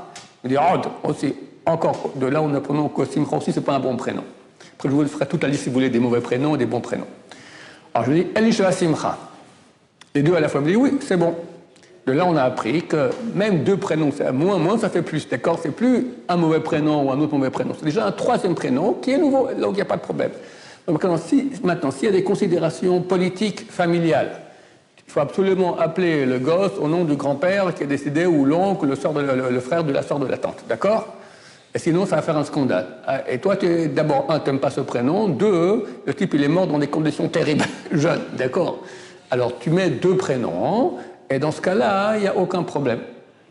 il 0.44 0.50
me 0.50 0.54
dit 0.54 0.60
Od 0.60 0.82
aussi, 1.02 1.34
encore, 1.66 2.12
de 2.14 2.26
là 2.26 2.40
où 2.40 2.48
nous 2.48 2.56
apprenons 2.56 2.88
que 2.88 3.04
Simcha 3.04 3.36
aussi, 3.36 3.52
ce 3.52 3.60
n'est 3.60 3.66
pas 3.66 3.74
un 3.74 3.80
bon 3.80 3.96
prénom. 3.96 4.24
Après, 4.74 4.88
je 4.88 4.94
vous 4.94 5.06
ferai 5.06 5.26
toute 5.26 5.42
la 5.42 5.48
liste, 5.48 5.64
si 5.64 5.68
vous 5.68 5.74
voulez, 5.74 5.90
des 5.90 5.98
mauvais 5.98 6.20
prénoms 6.20 6.54
et 6.54 6.58
des 6.58 6.66
bons 6.66 6.80
prénoms. 6.80 7.06
Alors, 7.92 8.06
je 8.06 8.12
dis 8.12 8.26
Elisheva 8.34 8.72
Simcha. 8.72 9.18
Les 10.14 10.22
deux 10.22 10.34
à 10.34 10.40
la 10.40 10.48
fois 10.48 10.60
me 10.60 10.66
disent 10.66 10.76
Oui, 10.76 10.98
c'est 11.00 11.16
bon. 11.16 11.34
De 12.06 12.12
là, 12.12 12.24
on 12.24 12.36
a 12.36 12.42
appris 12.42 12.82
que 12.82 13.10
même 13.34 13.64
deux 13.64 13.76
prénoms, 13.76 14.10
moins, 14.32 14.58
moins, 14.58 14.78
ça 14.78 14.88
fait 14.88 15.02
plus, 15.02 15.28
d'accord? 15.28 15.58
C'est 15.60 15.72
plus 15.72 16.06
un 16.28 16.36
mauvais 16.36 16.60
prénom 16.60 17.02
ou 17.02 17.10
un 17.10 17.18
autre 17.18 17.34
mauvais 17.34 17.50
prénom. 17.50 17.74
C'est 17.76 17.84
déjà 17.84 18.06
un 18.06 18.12
troisième 18.12 18.54
prénom 18.54 18.92
qui 18.92 19.10
est 19.10 19.18
nouveau, 19.18 19.48
donc 19.58 19.72
il 19.72 19.76
n'y 19.76 19.80
a 19.80 19.86
pas 19.86 19.96
de 19.96 20.02
problème. 20.02 20.30
Donc 20.86 21.02
maintenant, 21.64 21.90
s'il 21.90 22.04
y 22.04 22.08
a 22.08 22.12
des 22.12 22.22
considérations 22.22 23.00
politiques 23.02 23.68
familiales, 23.68 24.40
il 25.04 25.12
faut 25.12 25.18
absolument 25.18 25.76
appeler 25.78 26.26
le 26.26 26.38
gosse 26.38 26.78
au 26.80 26.86
nom 26.86 27.04
du 27.04 27.16
grand-père 27.16 27.74
qui 27.74 27.82
est 27.82 27.86
décédé 27.86 28.24
ou 28.24 28.44
l'oncle, 28.44 28.86
le, 28.86 29.50
le, 29.50 29.60
frère 29.60 29.82
de 29.82 29.92
la 29.92 30.02
soeur 30.02 30.20
de 30.20 30.26
la 30.26 30.38
tante. 30.38 30.62
D'accord? 30.68 31.08
Et 31.76 31.78
sinon, 31.78 32.06
ça 32.06 32.16
va 32.16 32.22
faire 32.22 32.38
un 32.38 32.44
scandale. 32.44 32.86
Ah, 33.06 33.30
et 33.30 33.36
toi, 33.36 33.54
d'abord, 33.94 34.24
un, 34.30 34.40
tu 34.40 34.48
n'aimes 34.48 34.60
pas 34.60 34.70
ce 34.70 34.80
prénom. 34.80 35.28
Deux, 35.28 35.84
le 36.06 36.14
type, 36.14 36.32
il 36.32 36.42
est 36.42 36.48
mort 36.48 36.66
dans 36.66 36.78
des 36.78 36.86
conditions 36.86 37.28
terribles, 37.28 37.66
jeune. 37.92 38.22
D'accord 38.32 38.78
Alors, 39.30 39.58
tu 39.58 39.68
mets 39.68 39.90
deux 39.90 40.16
prénoms, 40.16 40.94
et 41.28 41.38
dans 41.38 41.50
ce 41.50 41.60
cas-là, 41.60 42.16
il 42.16 42.22
n'y 42.22 42.28
a 42.28 42.34
aucun 42.34 42.62
problème. 42.62 43.00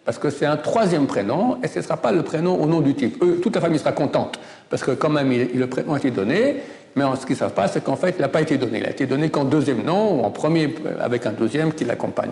Parce 0.05 0.17
que 0.17 0.31
c'est 0.31 0.47
un 0.47 0.57
troisième 0.57 1.05
prénom, 1.05 1.59
et 1.61 1.67
ce 1.67 1.77
ne 1.77 1.83
sera 1.83 1.97
pas 1.97 2.11
le 2.11 2.23
prénom 2.23 2.59
au 2.59 2.65
nom 2.65 2.81
du 2.81 2.95
type. 2.95 3.23
toute 3.43 3.53
la 3.53 3.61
famille 3.61 3.77
sera 3.77 3.91
contente, 3.91 4.39
parce 4.71 4.81
que 4.81 4.89
quand 4.89 5.09
même, 5.09 5.31
le 5.31 5.67
prénom 5.67 5.93
a 5.93 5.97
été 5.99 6.09
donné, 6.09 6.63
mais 6.95 7.03
ce 7.21 7.27
qu'ils 7.27 7.35
ne 7.35 7.39
savent 7.39 7.53
pas, 7.53 7.67
c'est 7.67 7.83
qu'en 7.83 7.95
fait, 7.95 8.15
il 8.17 8.21
n'a 8.21 8.27
pas 8.27 8.41
été 8.41 8.57
donné. 8.57 8.79
Il 8.79 8.87
a 8.87 8.89
été 8.89 9.05
donné 9.05 9.29
qu'en 9.29 9.43
deuxième 9.43 9.83
nom, 9.83 10.19
ou 10.19 10.23
en 10.23 10.31
premier 10.31 10.73
avec 10.99 11.27
un 11.27 11.31
deuxième 11.31 11.73
qui 11.73 11.85
l'accompagne. 11.85 12.31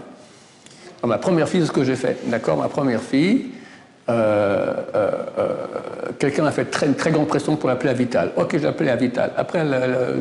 Ma 1.05 1.19
première 1.19 1.47
fille, 1.47 1.61
c'est 1.61 1.67
ce 1.67 1.71
que 1.71 1.83
j'ai 1.83 1.97
fait. 1.97 2.17
D'accord 2.31 2.57
Ma 2.57 2.67
première 2.67 3.01
fille, 3.01 3.51
euh, 4.09 4.73
euh, 4.95 5.11
euh, 5.37 5.53
quelqu'un 6.19 6.45
a 6.45 6.51
fait 6.51 6.65
très, 6.65 6.87
très 6.89 7.11
grande 7.11 7.27
pression 7.27 7.55
pour 7.55 7.69
l'appeler 7.69 7.91
à 7.91 7.93
Vital. 7.93 8.31
Ok, 8.35 8.57
j'ai 8.57 8.67
appelé 8.67 8.89
à 8.89 8.95
Vital. 8.97 9.31
Après, 9.37 9.63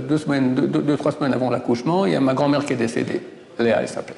deux, 0.08 0.18
semaines, 0.18 0.54
deux, 0.54 0.96
trois 0.96 1.12
semaines 1.12 1.34
avant 1.34 1.50
l'accouchement, 1.50 2.06
il 2.06 2.12
y 2.12 2.16
a 2.16 2.20
ma 2.20 2.34
grand-mère 2.34 2.64
qui 2.64 2.74
est 2.74 2.76
décédée. 2.76 3.20
Léa, 3.58 3.80
elle 3.80 3.88
s'appelait. 3.88 4.16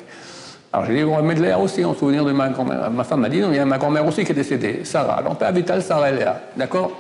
Alors 0.73 0.87
j'ai 0.87 0.97
dit, 0.97 1.05
on 1.05 1.17
va 1.17 1.23
mettre 1.23 1.41
Léa 1.41 1.59
aussi 1.59 1.85
en 1.85 1.95
souvenir 1.95 2.25
de 2.25 2.33
ma 2.33 2.49
grand-mère. 2.49 2.91
Ma 2.91 3.05
femme 3.05 3.21
m'a 3.21 3.29
dit, 3.29 3.41
non, 3.41 3.51
il 3.53 3.57
y 3.57 3.59
a 3.59 3.65
ma 3.65 3.79
grand-mère 3.79 4.07
aussi 4.07 4.25
qui 4.25 4.33
est 4.33 4.35
décédée, 4.35 4.81
Sarah. 4.85 5.15
Alors 5.15 5.33
on 5.33 5.35
peut 5.35 5.47
à 5.47 5.53
Vital, 5.53 5.83
Sarah 5.83 6.11
et 6.11 6.17
Léa. 6.17 6.41
D'accord? 6.57 6.93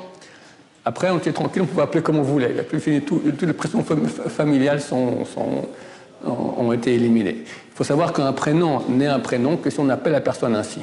Après, 0.86 1.10
on 1.10 1.18
était 1.18 1.32
tranquille, 1.32 1.62
on 1.62 1.66
pouvait 1.66 1.82
appeler 1.82 2.02
comme 2.02 2.18
on 2.18 2.22
voulait. 2.22 2.54
toutes 3.06 3.42
les 3.42 3.52
pressions 3.52 3.82
familiales 3.82 4.80
ont 6.24 6.72
été 6.72 6.94
éliminées. 6.94 7.38
Il 7.44 7.76
faut 7.76 7.84
savoir 7.84 8.12
qu'un 8.12 8.32
prénom 8.32 8.82
n'est 8.88 9.06
un 9.06 9.18
prénom 9.18 9.56
que 9.56 9.70
si 9.70 9.80
on 9.80 9.88
appelle 9.88 10.12
la 10.12 10.20
personne 10.20 10.54
ainsi. 10.54 10.80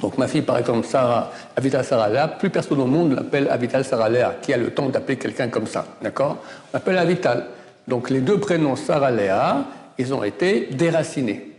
Donc 0.00 0.16
ma 0.18 0.28
fille, 0.28 0.42
par 0.42 0.58
exemple, 0.58 0.86
Sarah, 0.86 1.32
Avital 1.56 1.84
Sarah 1.84 2.08
Léa, 2.08 2.28
plus 2.28 2.50
personne 2.50 2.80
au 2.80 2.86
monde 2.86 3.14
l'appelle 3.14 3.48
Avital 3.50 3.84
Sarah 3.84 4.08
Léa, 4.08 4.36
qui 4.40 4.52
a 4.52 4.56
le 4.56 4.70
temps 4.70 4.88
d'appeler 4.88 5.16
quelqu'un 5.16 5.48
comme 5.48 5.66
ça. 5.66 5.86
D'accord? 6.02 6.38
On 6.72 6.76
appelle 6.76 6.98
Avital. 6.98 7.46
Donc 7.86 8.10
les 8.10 8.20
deux 8.20 8.38
prénoms 8.38 8.76
Sarah 8.76 9.10
Léa, 9.10 9.64
ils 9.98 10.14
ont 10.14 10.22
été 10.22 10.68
déracinés. 10.70 11.52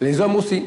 Les 0.00 0.20
hommes 0.20 0.36
aussi. 0.36 0.64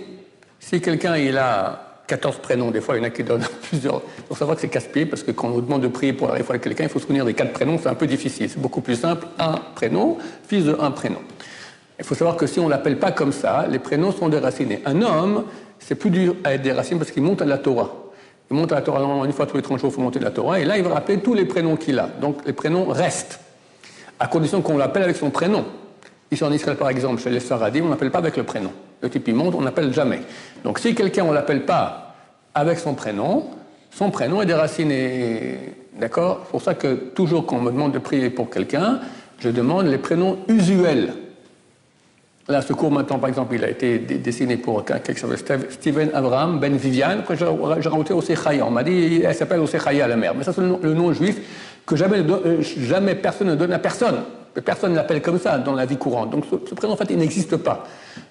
Si 0.60 0.80
quelqu'un 0.80 1.18
il 1.18 1.38
a 1.38 1.92
14 2.12 2.40
prénoms. 2.40 2.72
Des 2.72 2.82
fois, 2.82 2.96
il 2.96 3.00
y 3.00 3.02
en 3.02 3.08
a 3.08 3.10
qui 3.10 3.24
donnent 3.24 3.46
plusieurs. 3.70 4.02
Il 4.18 4.24
faut 4.28 4.36
savoir 4.36 4.56
que 4.56 4.62
c'est 4.62 4.68
casse-pied 4.68 5.06
parce 5.06 5.24
que 5.24 5.32
quand 5.32 5.48
on 5.48 5.60
demande 5.60 5.82
de 5.82 5.88
prier 5.88 6.12
pour 6.12 6.30
arriver 6.30 6.54
à 6.54 6.58
quelqu'un, 6.60 6.84
il 6.84 6.90
faut 6.90 7.00
se 7.00 7.06
souvenir 7.06 7.24
des 7.24 7.34
quatre 7.34 7.54
prénoms. 7.54 7.80
C'est 7.82 7.88
un 7.88 7.96
peu 7.96 8.08
difficile. 8.08 8.50
C'est 8.50 8.60
beaucoup 8.60 8.82
plus 8.82 8.98
simple. 8.98 9.28
Un 9.40 9.56
prénom, 9.76 10.18
fils 10.46 10.66
de 10.66 10.76
un 10.78 10.92
prénom. 10.92 11.20
Il 11.98 12.04
faut 12.04 12.16
savoir 12.16 12.36
que 12.36 12.48
si 12.48 12.60
on 12.60 12.66
ne 12.66 12.70
l'appelle 12.70 13.00
pas 13.00 13.12
comme 13.12 13.32
ça, 13.32 13.66
les 13.70 13.80
prénoms 13.80 14.12
sont 14.12 14.28
déracinés. 14.28 14.82
Un 14.86 15.02
homme, 15.02 15.46
c'est 15.82 15.96
plus 15.96 16.10
dur 16.10 16.36
à 16.44 16.54
être 16.54 16.62
déraciné 16.62 17.00
parce 17.00 17.12
qu'il 17.12 17.24
monte 17.24 17.42
à 17.42 17.46
la 17.46 17.58
Torah. 17.58 17.90
Il 18.50 18.58
monte 18.58 18.72
à 18.72 18.76
la 18.76 18.82
Torah, 18.82 19.00
normalement, 19.00 19.26
une 19.26 19.34
fois 19.34 19.46
tous 19.46 19.58
les 19.58 19.64
30 19.64 19.80
jours, 19.80 19.90
il 19.92 19.96
faut 19.96 20.02
monter 20.02 20.20
à 20.20 20.24
la 20.24 20.32
Torah. 20.32 20.60
Et 20.60 20.66
là, 20.66 20.78
il 20.78 20.84
va 20.84 20.94
rappeler 20.94 21.20
tous 21.20 21.34
les 21.34 21.46
prénoms 21.46 21.76
qu'il 21.76 22.00
a. 22.00 22.08
Donc, 22.20 22.38
les 22.46 22.54
prénoms 22.54 22.86
restent, 22.86 23.40
à 24.20 24.28
condition 24.28 24.62
qu'on 24.62 24.78
l'appelle 24.78 25.04
avec 25.04 25.16
son 25.16 25.30
prénom. 25.30 25.66
Ici 26.32 26.44
en 26.44 26.52
Israël, 26.52 26.78
par 26.78 26.90
exemple, 26.90 27.22
chez 27.22 27.30
les 27.30 27.40
Faradim, 27.40 27.84
on 27.84 27.90
n'appelle 27.90 28.12
pas 28.12 28.20
avec 28.20 28.38
le 28.38 28.44
prénom. 28.44 28.72
Le 29.02 29.10
type, 29.10 29.28
il 29.28 29.36
monte, 29.36 29.56
on 29.56 29.62
n'appelle 29.62 29.94
jamais. 29.94 30.22
Donc 30.64 30.80
si 30.80 30.94
quelqu'un, 30.94 31.24
on 31.24 31.30
ne 31.30 31.34
l'appelle 31.34 31.66
pas 31.66 32.16
avec 32.54 32.80
son 32.80 32.94
prénom, 32.94 33.50
son 33.90 34.12
prénom 34.12 34.42
est 34.42 34.46
déraciné. 34.46 35.58
D'accord? 36.00 36.42
C'est 36.44 36.52
pour 36.52 36.62
ça 36.62 36.74
que 36.74 36.94
toujours 36.94 37.46
quand 37.46 37.58
on 37.58 37.62
me 37.62 37.72
demande 37.72 37.92
de 37.92 38.00
prier 38.00 38.30
pour 38.30 38.50
quelqu'un, 38.50 39.00
je 39.40 39.50
demande 39.50 39.88
les 39.88 39.98
prénoms 39.98 40.38
usuels. 40.48 41.14
Là, 42.48 42.62
ce 42.62 42.74
cours 42.74 42.92
maintenant, 42.92 43.20
par 43.20 43.30
exemple, 43.30 43.56
il 43.56 43.64
a 43.64 43.70
été 43.70 44.00
dessiné 44.00 44.58
pour 44.58 44.84
quelqu'un 44.84 45.14
qui 45.14 45.20
s'appelle 45.20 45.68
Steven 45.70 46.10
Abraham 46.14 46.60
Ben 46.60 46.76
Viviane. 46.76 47.20
Après, 47.20 47.38
j'ai 47.38 47.46
rajouté 47.46 48.14
Osechaya. 48.14 48.66
On 48.66 48.72
m'a 48.72 48.84
dit, 48.84 49.22
elle 49.24 49.36
s'appelle 49.36 49.60
Osechaya, 49.60 50.08
la 50.08 50.16
mère. 50.16 50.34
Mais 50.36 50.44
ça, 50.44 50.52
c'est 50.52 50.62
le, 50.62 50.94
nom 50.94 51.14
juif 51.14 51.40
que 51.86 51.96
jamais, 51.96 52.18
euh, 52.20 52.62
jamais 52.62 53.16
personne 53.16 53.48
ne 53.48 53.56
donne 53.56 53.74
à 53.74 53.80
personne. 53.80 54.22
Personne 54.66 54.92
ne 54.92 54.98
l'appelle 54.98 55.22
comme 55.22 55.40
ça 55.40 55.58
dans 55.60 55.74
la 55.74 55.86
vie 55.86 55.98
courante. 55.98 56.32
Donc 56.32 56.46
ce, 56.50 56.74
prénom, 56.74 56.94
en 56.94 56.98
fait, 56.98 57.08
il 57.10 57.18
n'existe 57.18 57.56
pas. 57.58 57.86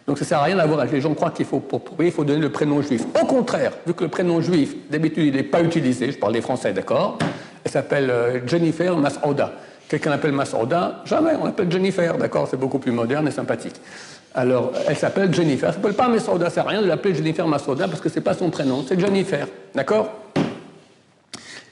Donc 0.07 0.19
ça 0.19 0.25
ne 0.25 0.29
sert 0.29 0.39
à 0.39 0.43
rien 0.43 0.57
d'avoir. 0.57 0.85
Les 0.85 1.01
gens 1.01 1.15
croient 1.15 1.31
qu'il 1.31 1.47
faut, 1.47 1.61
pour 1.61 1.83
il 2.01 2.11
faut 2.11 2.25
donner 2.25 2.41
le 2.41 2.51
prénom 2.51 2.83
juif. 2.83 3.05
Au 3.21 3.25
contraire, 3.25 3.73
vu 3.87 3.95
que 3.95 4.05
le 4.05 4.11
prénom 4.11 4.41
juif, 4.43 4.75
d'habitude, 4.91 5.27
il 5.27 5.35
n'est 5.35 5.45
pas 5.45 5.63
utilisé, 5.63 6.13
je 6.13 6.19
parle 6.19 6.35
des 6.35 6.43
Français, 6.43 6.73
d'accord? 6.73 7.17
Elle 7.65 7.71
s'appelle 7.71 8.11
euh, 8.11 8.47
Jennifer 8.47 8.95
Masouda. 8.97 9.53
Quelqu'un 9.91 10.11
l'appelle 10.11 10.31
Masouda 10.31 11.03
Jamais, 11.05 11.33
on 11.41 11.47
l'appelle 11.47 11.69
Jennifer, 11.69 12.17
d'accord 12.17 12.47
C'est 12.49 12.57
beaucoup 12.57 12.79
plus 12.79 12.93
moderne 12.93 13.27
et 13.27 13.33
sympathique. 13.33 13.75
Alors, 14.33 14.71
elle 14.87 14.97
s'appelle 14.97 15.35
Jennifer. 15.35 15.69
Elle 15.69 15.75
s'appelle 15.75 15.95
pas 15.95 16.07
Masouda, 16.07 16.45
ça 16.45 16.55
sert 16.55 16.67
à 16.67 16.71
rien 16.71 16.81
de 16.81 16.87
l'appeler 16.87 17.13
Jennifer 17.13 17.45
Masouda 17.49 17.89
parce 17.89 18.01
que 18.01 18.09
ce 18.09 18.15
n'est 18.15 18.21
pas 18.21 18.35
son 18.35 18.51
prénom, 18.51 18.85
c'est 18.87 18.99
Jennifer, 19.01 19.49
d'accord? 19.75 20.13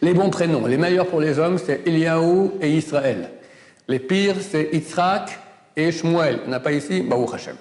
Les 0.02 0.14
bons 0.14 0.30
prénoms, 0.30 0.66
les 0.66 0.76
meilleurs 0.76 1.06
pour 1.06 1.20
les 1.20 1.38
hommes, 1.38 1.58
c'est 1.58 1.86
Eliaou 1.86 2.54
et 2.60 2.72
Israël. 2.72 3.30
Les 3.86 4.00
pires, 4.00 4.34
c'est 4.40 4.70
Yitzhak 4.72 5.38
et 5.76 5.92
Shmuel. 5.92 6.40
On 6.44 6.50
n'a 6.50 6.58
pas 6.58 6.72
ici 6.72 7.02
Baruch 7.02 7.34
Hashem. 7.34 7.54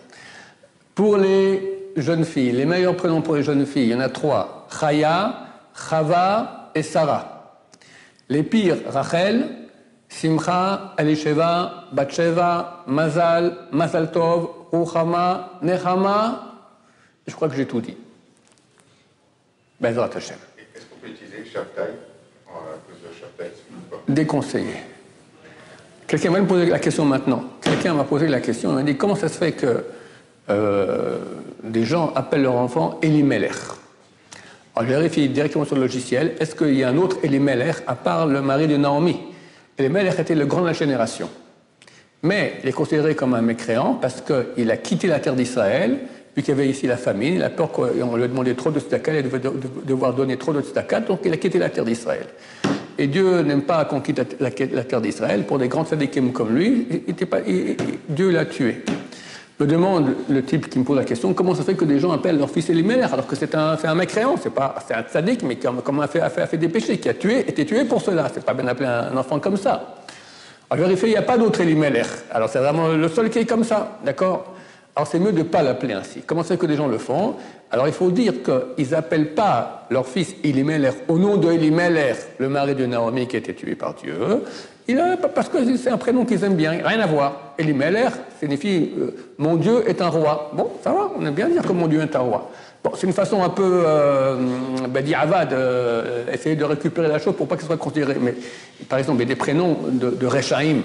Pour 0.96 1.18
les 1.18 1.92
jeunes 1.98 2.26
filles, 2.26 2.54
les 2.54 2.66
meilleurs 2.66 2.98
prénoms 2.98 3.22
pour 3.22 3.36
les 3.36 3.44
jeunes 3.44 3.68
filles, 3.68 3.84
il 3.84 3.92
y 3.92 3.96
en 3.96 4.00
a 4.00 4.10
trois 4.10 4.68
Chaya, 4.80 5.36
Chava 5.88 6.72
et 6.74 6.82
Sarah. 6.82 7.60
Les 8.30 8.42
pires, 8.42 8.78
Rachel, 8.88 9.57
Simcha, 10.10 10.94
Elisheva, 10.98 11.86
Batsheva, 11.94 12.84
Mazal, 12.88 13.68
Mazal 13.72 14.12
Tov, 14.12 14.50
Ruchama, 14.72 15.60
Nechama. 15.62 16.44
Je 17.28 17.36
crois 17.36 17.50
que 17.50 17.56
j'ai 17.56 17.66
tout 17.66 17.82
dit. 17.82 17.98
Bezrat 19.80 20.10
Hashem. 20.16 20.38
Est-ce 20.76 20.86
qu'on 20.86 20.96
peut 20.98 21.08
utiliser 21.08 21.46
Shabtai 21.46 21.94
Shabtai 23.20 23.52
Déconseillé. 24.08 24.76
Quelqu'un 26.08 26.32
va 26.32 26.40
me 26.40 26.48
poser 26.48 26.66
la 26.68 26.80
question 26.80 27.06
maintenant. 27.06 27.44
Quelqu'un 27.62 27.94
m'a 27.94 28.06
posé 28.06 28.28
la 28.28 28.40
question, 28.40 28.72
il 28.72 28.76
m'a 28.76 28.84
dit 28.84 28.96
comment 28.96 29.16
ça 29.16 29.28
se 29.28 29.38
fait 29.38 29.52
que 29.52 29.84
euh, 30.50 31.18
des 31.64 31.84
gens 31.84 32.14
appellent 32.16 32.44
leur 32.44 32.56
enfant 32.56 32.98
Elimelech? 33.02 33.52
Alors 34.76 34.90
je 34.90 34.96
vérifie 34.96 35.28
directement 35.28 35.66
sur 35.66 35.76
le 35.76 35.82
logiciel, 35.82 36.36
est-ce 36.40 36.56
qu'il 36.56 36.76
y 36.76 36.84
a 36.84 36.90
un 36.90 36.98
autre 36.98 37.18
Elimelech 37.24 37.78
à 37.88 37.96
part 37.96 38.26
le 38.26 38.42
mari 38.42 38.68
de 38.68 38.78
Naomi? 38.78 39.20
Elimelech 39.78 40.20
était 40.20 40.36
le 40.36 40.46
grand 40.46 40.62
de 40.62 40.68
la 40.68 40.74
génération. 40.74 41.30
Mais 42.24 42.54
il 42.64 42.70
est 42.70 42.74
considéré 42.74 43.16
comme 43.16 43.34
un 43.36 43.42
mécréant 43.42 43.94
parce 43.94 44.22
qu'il 44.22 44.72
a 44.72 44.78
quitté 44.78 45.08
la 45.08 45.20
terre 45.20 45.36
d'Israël, 45.36 46.00
vu 46.36 46.42
qu'il 46.42 46.50
y 46.50 46.58
avait 46.58 46.68
ici 46.68 46.88
la 46.88 46.98
famine, 46.98 47.36
il 47.36 47.44
a 47.44 47.50
peur 47.50 47.72
qu'on 47.72 47.86
lui 48.16 48.24
ait 48.24 48.28
demandé 48.28 48.56
trop 48.56 48.72
de 48.72 48.80
tzedakah, 48.80 49.20
il 49.20 49.24
devait 49.24 49.42
devoir 49.86 50.14
donner 50.14 50.38
trop 50.38 50.54
de 50.54 50.62
tzedakah, 50.62 51.02
donc 51.02 51.20
il 51.26 51.34
a 51.34 51.38
quitté 51.38 51.60
la 51.60 51.70
terre 51.70 51.86
d'Israël. 51.86 52.26
Et 52.98 53.06
Dieu 53.06 53.42
n'aime 53.42 53.62
pas 53.62 53.86
qu'on 53.86 54.02
quitte 54.02 54.38
la, 54.40 54.50
terre 54.50 55.02
d'Israël. 55.02 55.44
Pour 55.44 55.60
des 55.60 55.68
grands 55.68 55.86
tzadikim 55.86 56.32
comme 56.32 56.56
lui, 56.56 56.88
Dieu 58.10 58.32
l'a 58.32 58.46
tué. 58.46 58.84
Me 59.60 59.66
demande 59.66 60.14
le 60.30 60.44
type 60.44 60.70
qui 60.70 60.78
me 60.78 60.84
pose 60.84 60.98
la 60.98 61.04
question 61.04 61.34
comment 61.34 61.56
ça 61.56 61.64
fait 61.64 61.74
que 61.74 61.84
des 61.84 62.00
gens 62.00 62.12
appellent 62.12 62.38
leur 62.38 62.50
fils 62.52 62.70
Elimelech 62.70 63.12
alors 63.12 63.26
que 63.26 63.36
c'est 63.36 63.56
un, 63.56 63.76
un 63.84 63.96
mécréant, 63.96 64.36
c'est 64.40 64.54
pas 64.54 64.76
c'est 64.88 64.94
un 64.94 65.02
tzadik, 65.02 65.42
mais 65.42 65.58
a 65.66 66.08
fait, 66.08 66.22
a, 66.22 66.30
fait, 66.30 66.42
a 66.42 66.48
fait, 66.48 66.58
des 66.58 66.70
péchés, 66.70 67.00
qui 67.00 67.10
a 67.10 67.16
tué, 67.16 67.40
été 67.40 67.66
tué 67.66 67.84
pour 67.86 68.00
cela. 68.00 68.28
C'est 68.32 68.46
pas 68.46 68.54
bien 68.54 68.66
d'appeler 68.66 68.88
un 68.88 69.18
enfant 69.18 69.40
comme 69.40 69.58
ça. 69.58 69.96
Alors 70.70 70.86
vérifier, 70.86 71.10
il 71.10 71.12
n'y 71.14 71.18
a 71.18 71.24
pas 71.24 71.40
d'autre 71.40 71.62
Elimelech. 71.62 72.06
Alors 72.30 72.50
c'est 72.50 72.60
vraiment 72.60 72.90
le 72.90 73.08
seul 73.10 73.32
qui 73.32 73.40
est 73.40 73.46
comme 73.46 73.64
ça, 73.64 73.98
d'accord? 74.06 74.54
Alors 74.96 75.08
c'est 75.08 75.18
mieux 75.20 75.32
de 75.32 75.40
ne 75.40 75.44
pas 75.44 75.64
l'appeler 75.64 75.96
ainsi. 75.96 76.22
Comment 76.26 76.44
c'est 76.44 76.58
que 76.58 76.68
des 76.68 76.76
gens 76.76 76.88
le 76.88 77.00
font? 77.00 77.36
Alors 77.72 77.88
il 77.88 77.94
faut 77.94 78.12
dire 78.12 78.34
qu'ils 78.44 78.90
n'appellent 78.92 79.34
pas 79.34 79.88
leur 79.90 80.06
fils 80.08 80.36
Elimelech 80.44 80.96
au 81.08 81.18
nom 81.18 81.38
de 81.38 81.52
Elimelech, 81.52 82.18
le 82.38 82.50
mari 82.50 82.76
de 82.76 82.86
Naomi 82.86 83.28
qui 83.28 83.38
a 83.38 83.40
été 83.40 83.56
tué 83.56 83.74
par 83.74 83.96
Dieu. 83.96 84.44
Il 84.90 85.00
a, 85.00 85.18
parce 85.18 85.50
que 85.50 85.76
c'est 85.76 85.90
un 85.90 85.98
prénom 85.98 86.24
qu'ils 86.24 86.44
aiment 86.46 86.56
bien, 86.56 86.72
rien 86.84 87.00
à 87.02 87.08
voir. 87.08 87.54
Elimelech 87.58 88.14
signifie 88.40 88.92
euh, 88.98 89.12
mon 89.38 89.58
Dieu 89.58 89.84
est 89.86 90.02
un 90.02 90.08
roi. 90.08 90.52
Bon, 90.54 90.70
ça 90.82 90.92
va, 90.92 91.12
on 91.18 91.26
aime 91.26 91.34
bien 91.34 91.50
dire 91.50 91.62
que 91.62 91.74
mon 91.74 91.88
Dieu 91.88 92.02
est 92.02 92.16
un 92.16 92.20
roi. 92.20 92.50
Bon, 92.82 92.92
c'est 92.96 93.06
une 93.06 93.14
façon 93.14 93.44
un 93.44 93.50
peu 93.50 93.84
euh, 93.86 94.38
ben, 94.88 95.04
d'Avad, 95.04 95.52
euh, 95.52 96.26
essayer 96.32 96.56
de 96.56 96.64
récupérer 96.64 97.10
la 97.10 97.20
chose 97.20 97.36
pour 97.36 97.48
pas 97.48 97.56
que 97.56 97.64
ce 97.64 97.68
soit 97.68 97.76
considéré. 97.76 98.16
Mais 98.22 98.34
par 98.88 99.00
exemple, 99.00 99.18
il 99.22 99.28
y 99.28 99.32
a 99.32 99.34
des 99.34 99.36
prénoms 99.36 99.78
de, 99.92 100.26
Rechaim. 100.26 100.82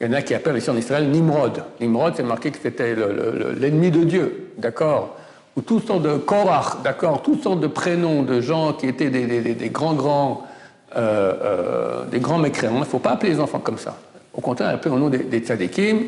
Il 0.00 0.06
y 0.06 0.10
en 0.10 0.14
a 0.14 0.22
qui 0.22 0.32
appellent 0.32 0.56
ici 0.56 0.70
en 0.70 0.76
Israël 0.76 1.10
Nimrod. 1.10 1.64
Nimrod, 1.80 2.14
c'est 2.16 2.22
marqué 2.22 2.50
que 2.50 2.58
c'était 2.62 2.94
l'ennemi 2.94 3.90
de 3.90 4.04
Dieu, 4.04 4.52
d'accord? 4.56 5.16
Ou 5.56 5.60
toutes 5.60 5.86
sortes 5.86 6.02
de 6.02 6.16
Korach, 6.16 6.82
d'accord? 6.82 7.20
Toutes 7.20 7.42
sortes 7.42 7.60
de 7.60 7.66
prénoms 7.66 8.22
de 8.22 8.40
gens 8.40 8.72
qui 8.72 8.86
étaient 8.86 9.10
des, 9.10 9.26
des, 9.26 9.54
des 9.54 9.68
grands, 9.68 9.94
grands 9.94 10.47
euh, 10.96 11.32
euh, 11.42 12.04
des 12.06 12.20
grands 12.20 12.38
mécréants. 12.38 12.74
Il 12.74 12.80
ne 12.80 12.84
faut 12.84 12.98
pas 12.98 13.10
appeler 13.10 13.32
les 13.32 13.40
enfants 13.40 13.60
comme 13.60 13.78
ça. 13.78 13.96
Au 14.32 14.40
contraire, 14.40 14.78
nom 14.86 15.08
des, 15.08 15.18
des 15.18 15.40
tzadikim, 15.40 15.98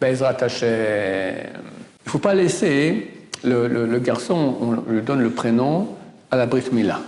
Bezrat. 0.00 0.36
Il 0.40 0.66
ne 2.06 2.10
faut 2.10 2.18
pas 2.18 2.34
laisser 2.34 3.08
le, 3.44 3.98
garçon, 3.98 4.56
on 4.60 4.92
lui 4.92 5.02
donne 5.02 5.20
le 5.20 5.30
prénom 5.30 5.88
à 6.30 6.36
la 6.36 6.46
brit 6.46 6.64
mila. 6.72 7.00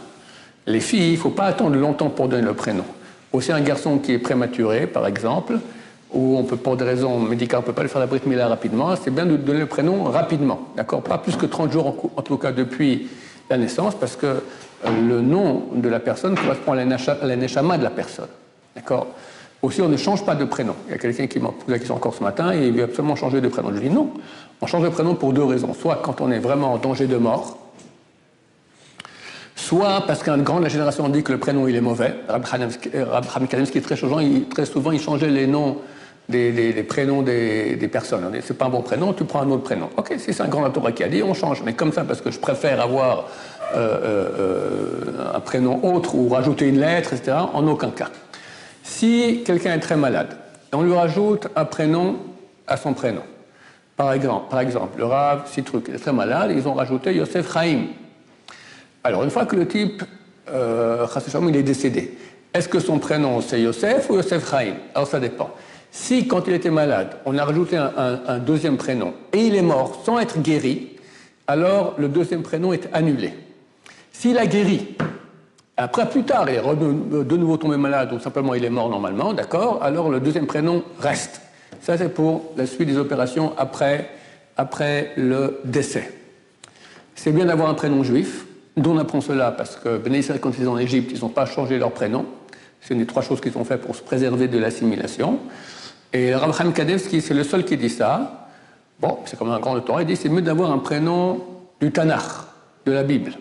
Les 0.66 0.80
filles, 0.80 1.08
il 1.08 1.14
ne 1.14 1.18
faut 1.18 1.30
pas 1.30 1.44
attendre 1.44 1.76
longtemps 1.76 2.10
pour 2.10 2.28
donner 2.28 2.42
le 2.42 2.54
prénom. 2.54 2.84
Aussi 3.32 3.52
un 3.52 3.60
garçon 3.60 3.98
qui 3.98 4.12
est 4.12 4.18
prématuré, 4.18 4.86
par 4.86 5.06
exemple, 5.06 5.58
où 6.12 6.36
on 6.36 6.44
peut, 6.44 6.56
pour 6.56 6.76
des 6.76 6.84
raisons 6.84 7.18
médicales, 7.20 7.60
on 7.60 7.62
ne 7.62 7.66
peut 7.66 7.72
pas 7.72 7.82
lui 7.82 7.88
faire 7.88 8.00
la 8.00 8.06
brit 8.06 8.20
mila 8.26 8.48
rapidement, 8.48 8.94
c'est 8.96 9.12
bien 9.12 9.26
de 9.26 9.36
donner 9.36 9.60
le 9.60 9.66
prénom 9.66 10.04
rapidement, 10.04 10.68
d'accord? 10.76 11.02
Pas 11.02 11.18
plus 11.18 11.36
que 11.36 11.46
30 11.46 11.72
jours, 11.72 12.10
en, 12.16 12.22
tout 12.22 12.36
cas 12.36 12.52
depuis 12.52 13.08
la 13.48 13.56
naissance, 13.56 13.94
parce 13.94 14.16
que 14.16 14.42
le 14.84 15.20
nom 15.20 15.64
de 15.74 15.88
la 15.88 16.00
personne 16.00 16.36
correspond 16.36 16.72
à 16.72 16.76
la 16.76 17.36
neshama 17.36 17.78
de 17.78 17.84
la 17.84 17.90
personne. 17.90 18.28
D'accord? 18.74 19.08
Aussi, 19.62 19.82
on 19.82 19.88
ne 19.88 19.96
change 19.96 20.24
pas 20.24 20.34
de 20.34 20.44
prénom. 20.44 20.74
Il 20.86 20.92
y 20.92 20.94
a 20.94 20.98
quelqu'un 20.98 21.26
qui 21.26 21.38
m'a 21.38 21.50
posé 21.50 21.70
la 21.70 21.78
question 21.78 21.94
encore 21.94 22.14
ce 22.14 22.22
matin 22.22 22.52
et 22.54 22.68
il 22.68 22.72
veut 22.72 22.84
absolument 22.84 23.16
changer 23.16 23.42
de 23.42 23.48
prénom. 23.48 23.70
Je 23.74 23.80
dis 23.80 23.90
non. 23.90 24.10
On 24.62 24.66
change 24.66 24.84
de 24.84 24.88
prénom 24.88 25.14
pour 25.14 25.32
deux 25.32 25.44
raisons. 25.44 25.74
Soit 25.74 26.00
quand 26.02 26.20
on 26.20 26.30
est 26.30 26.38
vraiment 26.38 26.72
en 26.72 26.78
danger 26.78 27.06
de 27.06 27.16
mort, 27.16 27.58
soit 29.54 30.04
parce 30.06 30.22
qu'un 30.22 30.38
grand 30.38 30.58
de 30.58 30.64
la 30.64 30.70
génération 30.70 31.08
dit 31.10 31.22
que 31.22 31.32
le 31.32 31.38
prénom 31.38 31.68
il 31.68 31.76
est 31.76 31.82
mauvais. 31.82 32.14
Rab 32.28 32.44
qui 33.48 33.78
est 33.78 33.80
très 33.82 33.96
souvent, 33.96 34.20
il, 34.20 34.48
très 34.48 34.64
souvent, 34.64 34.92
il 34.92 35.00
changeait 35.00 35.28
les 35.28 35.46
noms 35.46 35.76
des, 36.30 36.84
prénoms 36.88 37.22
des, 37.22 37.88
personnes. 37.92 38.30
C'est 38.42 38.56
pas 38.56 38.66
un 38.66 38.70
bon 38.70 38.82
prénom, 38.82 39.12
tu 39.12 39.24
prends 39.24 39.42
un 39.42 39.50
autre 39.50 39.64
prénom. 39.64 39.90
Ok, 39.96 40.14
si 40.18 40.32
c'est 40.32 40.42
un 40.42 40.48
grand 40.48 40.68
Torah 40.70 40.92
qui 40.92 41.04
a 41.04 41.08
dit, 41.08 41.22
on 41.22 41.34
change. 41.34 41.62
Mais 41.64 41.74
comme 41.74 41.92
ça, 41.92 42.04
parce 42.04 42.20
que 42.20 42.30
je 42.30 42.38
préfère 42.38 42.80
avoir 42.80 43.18
euh, 43.18 43.22
euh, 43.22 43.24
euh, 43.24 43.59
un 43.74 45.40
prénom 45.40 45.80
autre 45.82 46.14
ou 46.14 46.28
rajouter 46.28 46.68
une 46.68 46.80
lettre, 46.80 47.12
etc., 47.12 47.36
en 47.52 47.66
aucun 47.66 47.90
cas. 47.90 48.10
Si 48.82 49.42
quelqu'un 49.44 49.74
est 49.74 49.80
très 49.80 49.96
malade, 49.96 50.36
on 50.72 50.82
lui 50.82 50.94
rajoute 50.94 51.48
un 51.56 51.64
prénom 51.64 52.16
à 52.66 52.76
son 52.76 52.94
prénom. 52.94 53.22
Par 53.96 54.12
exemple, 54.12 54.50
par 54.50 54.60
exemple 54.60 54.98
le 54.98 55.04
Rav 55.04 55.46
Citruc 55.46 55.88
est 55.88 55.98
très 55.98 56.12
malade, 56.12 56.52
ils 56.54 56.66
ont 56.66 56.74
rajouté 56.74 57.14
Yosef 57.14 57.52
Chaim. 57.52 57.86
Alors, 59.04 59.24
une 59.24 59.30
fois 59.30 59.46
que 59.46 59.56
le 59.56 59.66
type, 59.66 60.02
euh, 60.50 61.06
il 61.48 61.56
est 61.56 61.62
décédé, 61.62 62.16
est-ce 62.52 62.68
que 62.68 62.80
son 62.80 62.98
prénom 62.98 63.40
c'est 63.40 63.60
Yosef 63.60 64.08
ou 64.10 64.14
Yosef 64.14 64.48
Chaim? 64.50 64.74
Alors, 64.94 65.06
ça 65.06 65.20
dépend. 65.20 65.50
Si, 65.90 66.28
quand 66.28 66.46
il 66.46 66.54
était 66.54 66.70
malade, 66.70 67.16
on 67.24 67.36
a 67.36 67.44
rajouté 67.44 67.76
un, 67.76 68.38
deuxième 68.38 68.76
prénom 68.76 69.12
et 69.32 69.40
il 69.40 69.56
est 69.56 69.62
mort 69.62 70.02
sans 70.04 70.18
être 70.20 70.40
guéri, 70.40 70.96
alors 71.46 71.94
le 71.98 72.08
deuxième 72.08 72.42
prénom 72.42 72.72
est 72.72 72.88
annulé. 72.92 73.34
S'il 74.12 74.38
a 74.38 74.46
guéri, 74.46 74.96
après 75.76 76.08
plus 76.08 76.24
tard, 76.24 76.46
il 76.50 76.60
de 76.60 77.36
nouveau 77.36 77.56
tombé 77.56 77.76
malade 77.76 78.12
ou 78.12 78.18
simplement 78.18 78.54
il 78.54 78.64
est 78.64 78.70
mort 78.70 78.90
normalement, 78.90 79.32
d'accord, 79.32 79.82
alors 79.82 80.10
le 80.10 80.20
deuxième 80.20 80.46
prénom 80.46 80.82
reste. 80.98 81.40
Ça, 81.80 81.96
c'est 81.96 82.10
pour 82.10 82.52
la 82.56 82.66
suite 82.66 82.88
des 82.88 82.98
opérations 82.98 83.54
après, 83.56 84.10
le 85.16 85.60
décès. 85.64 86.12
C'est 87.14 87.32
bien 87.32 87.46
d'avoir 87.46 87.70
un 87.70 87.74
prénom 87.74 88.02
juif. 88.02 88.44
D'où 88.76 88.90
on 88.90 88.98
apprend 88.98 89.20
cela 89.20 89.50
Parce 89.50 89.76
que 89.76 90.00
Israël, 90.10 90.40
quand 90.40 90.52
ils 90.58 90.64
sont 90.64 90.72
en 90.72 90.78
Égypte, 90.78 91.12
ils 91.14 91.20
n'ont 91.22 91.30
pas 91.30 91.46
changé 91.46 91.78
leur 91.78 91.92
prénom. 91.92 92.26
C'est 92.80 92.94
une 92.94 93.00
des 93.00 93.06
trois 93.06 93.22
choses 93.22 93.40
qu'ils 93.40 93.56
ont 93.56 93.64
fait 93.64 93.78
pour 93.78 93.96
se 93.96 94.02
préserver 94.02 94.48
de 94.48 94.58
l'assimilation. 94.58 95.38
Et 96.12 96.34
Rav 96.34 96.56
Chaim 96.56 96.72
Kadevski, 96.72 97.20
c'est 97.20 97.34
le 97.34 97.44
seul 97.44 97.64
qui 97.64 97.76
dit 97.76 97.90
ça. 97.90 98.48
Bon, 99.00 99.18
c'est 99.24 99.38
comme 99.38 99.50
un 99.50 99.60
grand 99.60 99.74
auteur, 99.74 100.00
il 100.00 100.06
dit 100.06 100.16
c'est 100.16 100.28
mieux 100.28 100.42
d'avoir 100.42 100.70
un 100.70 100.78
prénom 100.78 101.40
du 101.80 101.90
Tanakh, 101.90 102.22
de 102.84 102.92
la 102.92 103.02
Bible. 103.02 103.32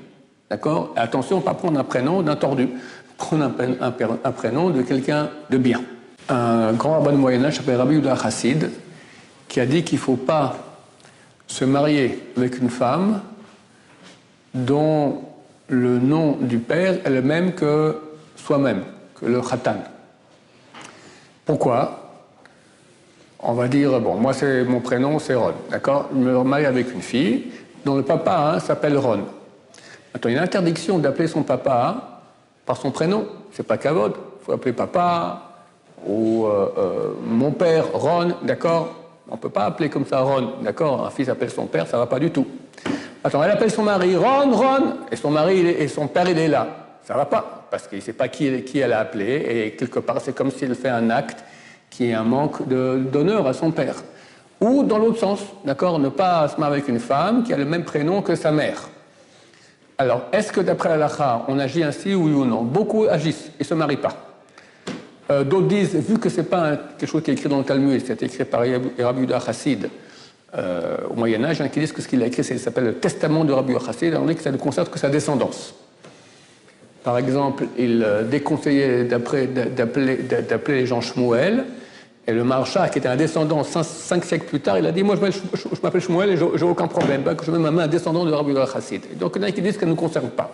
D'accord 0.49 0.93
Attention, 0.95 1.41
pas 1.41 1.53
prendre 1.53 1.79
un 1.79 1.83
prénom 1.83 2.21
d'un 2.21 2.35
tordu. 2.35 2.69
Prendre 3.17 3.51
un, 3.81 4.31
prénom 4.31 4.69
de 4.69 4.81
quelqu'un 4.81 5.29
de 5.49 5.57
bien. 5.57 5.81
Un 6.29 6.73
grand 6.73 6.93
rabbin 6.93 7.12
de 7.12 7.17
Moyen-Âge 7.17 7.57
s'appelle 7.57 7.75
Rabbi 7.75 7.95
Yudah 7.95 8.17
Hassid, 8.23 8.69
qui 9.47 9.59
a 9.59 9.65
dit 9.65 9.83
qu'il 9.83 9.97
ne 9.97 10.03
faut 10.03 10.15
pas 10.15 10.57
se 11.47 11.65
marier 11.65 12.23
avec 12.38 12.59
une 12.59 12.69
femme 12.69 13.21
dont 14.53 15.21
le 15.67 15.99
nom 15.99 16.38
du 16.39 16.57
père 16.57 16.97
est 17.05 17.09
le 17.09 17.21
même 17.21 17.53
que 17.53 17.97
soi-même, 18.35 18.83
que 19.19 19.25
le 19.25 19.41
khatan. 19.41 19.77
Pourquoi? 21.45 22.12
On 23.39 23.53
va 23.53 23.67
dire, 23.67 23.99
bon, 23.99 24.15
moi, 24.15 24.33
c'est 24.33 24.63
mon 24.63 24.79
prénom, 24.81 25.19
c'est 25.19 25.35
Ron, 25.35 25.53
d'accord? 25.69 26.09
Je 26.13 26.19
me 26.19 26.43
marie 26.43 26.65
avec 26.65 26.93
une 26.93 27.01
fille 27.01 27.47
dont 27.85 27.95
le 27.95 28.03
papa 28.03 28.53
hein, 28.55 28.59
s'appelle 28.59 28.97
Ron. 28.97 29.25
Maintenant, 30.13 30.30
il 30.30 30.34
y 30.34 30.36
a 30.36 30.39
une 30.39 30.45
interdiction 30.45 31.00
d'appeler 31.00 31.28
son 31.28 31.43
papa 31.43 32.22
par 32.65 32.78
son 32.78 32.91
prénom. 32.91 33.26
C'est 33.52 33.65
pas 33.65 33.78
Kavod. 33.78 34.13
Il 34.41 34.45
faut 34.45 34.52
appeler 34.54 34.74
papa 34.74 35.50
ou 36.06 36.45
euh, 36.45 36.69
euh, 36.78 37.13
mon 37.26 37.52
père, 37.52 37.86
Ron, 37.93 38.34
d'accord? 38.43 38.95
On 39.30 39.36
ne 39.36 39.39
peut 39.39 39.50
pas 39.50 39.65
appeler 39.65 39.89
comme 39.89 40.06
ça 40.06 40.22
Ron, 40.22 40.54
d'accord? 40.62 41.06
Un 41.06 41.10
fils 41.10 41.30
appelle 41.30 41.50
son 41.50 41.65
père, 41.65 41.88
ça 41.88 41.98
va 41.98 42.06
pas 42.06 42.19
du 42.19 42.32
tout. 42.32 42.48
Attends, 43.24 43.43
elle 43.43 43.52
appelle 43.52 43.72
son 43.72 43.84
mari 43.84 44.15
Ron, 44.15 44.52
Ron, 44.52 44.93
et 45.12 45.15
son 45.15 45.30
mari 45.30 45.60
et 45.67 45.88
son 45.88 46.08
père, 46.08 46.30
il 46.30 46.39
est 46.39 46.48
là. 46.48 46.67
Ça 47.04 47.15
va 47.15 47.26
pas, 47.26 47.65
parce 47.69 47.88
qu'il 47.88 47.98
ne 47.98 48.04
sait 48.04 48.13
pas 48.13 48.28
qui, 48.28 48.63
qui 48.63 48.80
elle 48.80 48.93
a 48.93 49.00
appelé, 49.00 49.45
et 49.65 49.76
quelque 49.76 50.00
part, 50.00 50.22
c'est 50.22 50.34
comme 50.34 50.52
s'il 50.52 50.74
fait 50.76 50.89
un 50.89 51.10
acte 51.10 51.43
qui 51.89 52.10
est 52.10 52.13
un 52.13 52.24
manque 52.24 52.67
d'honneur 52.67 53.48
à 53.48 53.54
son 53.54 53.72
père. 53.72 53.95
Ou 54.62 54.84
dans 54.84 54.98
l'autre 54.98 55.19
sens, 55.19 55.39
d'accord, 55.65 56.00
ne 56.00 56.10
pas 56.10 56.48
se 56.48 56.60
marier 56.60 56.78
avec 56.78 56.88
une 56.88 57.00
femme 57.00 57.43
qui 57.43 57.54
a 57.54 57.58
le 57.58 57.65
même 57.65 57.84
prénom 57.84 58.22
que 58.22 58.36
sa 58.36 58.52
mère. 58.52 58.89
Alors, 60.01 60.27
est-ce 60.31 60.53
que 60.53 60.62
d'après 60.62 60.88
l'Alacha, 60.88 61.43
on 61.49 61.59
agit 61.59 61.83
ainsi, 61.83 62.15
oui 62.15 62.31
ou 62.31 62.45
non? 62.45 62.63
Beaucoup 62.63 63.03
agissent 63.09 63.51
et 63.59 63.63
ne 63.63 63.65
se 63.65 63.73
marient 63.73 63.97
pas. 63.97 64.15
Euh, 65.29 65.43
d'autres 65.43 65.67
disent, 65.67 65.93
vu 65.93 66.17
que 66.17 66.29
ce 66.29 66.38
n'est 66.38 66.47
pas 66.47 66.77
quelque 66.97 67.09
chose 67.09 67.21
qui 67.21 67.31
est 67.31 67.33
écrit 67.33 67.49
dans 67.49 67.57
le 67.57 67.65
Talmud, 67.65 68.01
c'est 68.05 68.23
écrit 68.23 68.45
par 68.45 68.62
Rabbi 68.62 69.21
Yudah 69.21 69.41
Chassid 69.41 69.89
euh, 70.57 70.95
au 71.09 71.15
Moyen-Âge, 71.15 71.59
a 71.59 71.67
qui 71.67 71.81
disent 71.81 71.91
que 71.91 72.01
ce 72.01 72.07
qu'il 72.07 72.23
a 72.23 72.27
écrit, 72.27 72.45
ça 72.45 72.57
s'appelle 72.57 72.85
le 72.85 72.93
testament 72.93 73.43
de 73.43 73.51
Rabbi 73.51 73.73
Yudah 73.73 73.88
Chassid, 73.88 74.15
on 74.15 74.25
dit 74.25 74.35
que 74.35 74.41
ça 74.41 74.51
ne 74.51 74.57
concerne 74.57 74.88
que 74.88 74.97
sa 74.97 75.09
descendance. 75.09 75.75
Par 77.03 77.17
exemple, 77.17 77.65
il 77.77 78.01
euh, 78.01 78.23
déconseillait 78.23 79.03
d'appeler 79.03 80.79
les 80.79 80.85
gens 80.85 81.01
Shmuel, 81.01 81.65
et 82.30 82.32
le 82.32 82.44
Marsha, 82.44 82.89
qui 82.89 83.00
était 83.00 83.08
un 83.08 83.15
descendant 83.15 83.63
cinq, 83.63 84.24
siècles 84.24 84.46
plus 84.46 84.60
tard, 84.60 84.78
il 84.78 84.86
a 84.86 84.92
dit 84.92 85.02
Moi, 85.02 85.15
je 85.15 85.82
m'appelle 85.82 86.02
Shmuel 86.02 86.30
et 86.30 86.38
j'ai 86.38 86.63
aucun 86.63 86.88
problème, 86.88 87.24
que 87.24 87.44
je 87.44 87.50
mets 87.50 87.58
ma 87.58 87.72
main 87.72 87.84
un 87.84 87.88
descendant 87.88 88.24
de 88.24 88.32
Rabbi 88.32 88.54
Chassid. 88.72 89.18
Donc, 89.18 89.34
il 89.36 89.42
y 89.42 89.46
en 89.46 89.48
a 89.48 89.52
qui 89.52 89.63
disent 89.63 89.78
qu'elle 89.78 89.89
ne 89.89 89.94
nous 89.94 90.00
concerne 90.00 90.30
pas. 90.30 90.52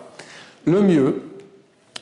Le 0.64 0.80
mieux, 0.80 1.22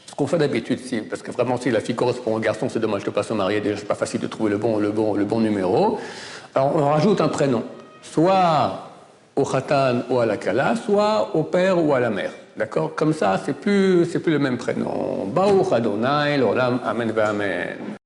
ce 0.07 0.15
qu'on 0.15 0.29
fait 0.29 0.39
d'habitude, 0.39 0.79
parce 1.11 1.23
que 1.23 1.33
vraiment, 1.33 1.59
si 1.59 1.73
la 1.73 1.81
fille 1.81 1.97
correspond 1.97 2.37
au 2.37 2.39
garçon, 2.39 2.69
c'est 2.69 2.79
dommage 2.79 3.03
de 3.03 3.11
ne 3.11 3.15
pas 3.15 3.25
se 3.25 3.33
marier, 3.33 3.61
déjà, 3.61 3.79
c'est 3.79 3.89
pas 3.89 3.97
facile 3.97 4.21
de 4.21 4.29
trouver 4.29 4.51
le 4.51 4.59
bon, 4.59 4.79
le, 4.79 4.93
bon, 4.93 5.41
numéro. 5.41 5.99
Alors, 6.55 6.77
on 6.77 6.91
rajoute 6.91 7.21
un 7.21 7.29
prénom, 7.29 7.65
soit 8.01 8.91
au 9.35 9.45
khatan 9.45 10.03
ou 10.09 10.21
à 10.21 10.27
la 10.27 10.37
kala, 10.37 10.77
soit 10.77 11.31
au 11.35 11.43
père 11.43 11.85
ou 11.85 11.93
à 11.95 11.99
la 11.99 12.11
mère. 12.11 12.31
D'accord? 12.57 12.95
Comme 12.95 13.13
ça, 13.13 13.41
c'est 13.45 13.55
plus, 13.55 14.07
plus 14.07 14.33
le 14.33 14.39
même 14.39 14.57
prénom. 14.57 15.25
Baruch 15.27 15.73
Adonai, 15.73 16.37
l'olam, 16.39 16.79
amen, 16.85 17.13
amen. 17.19 17.97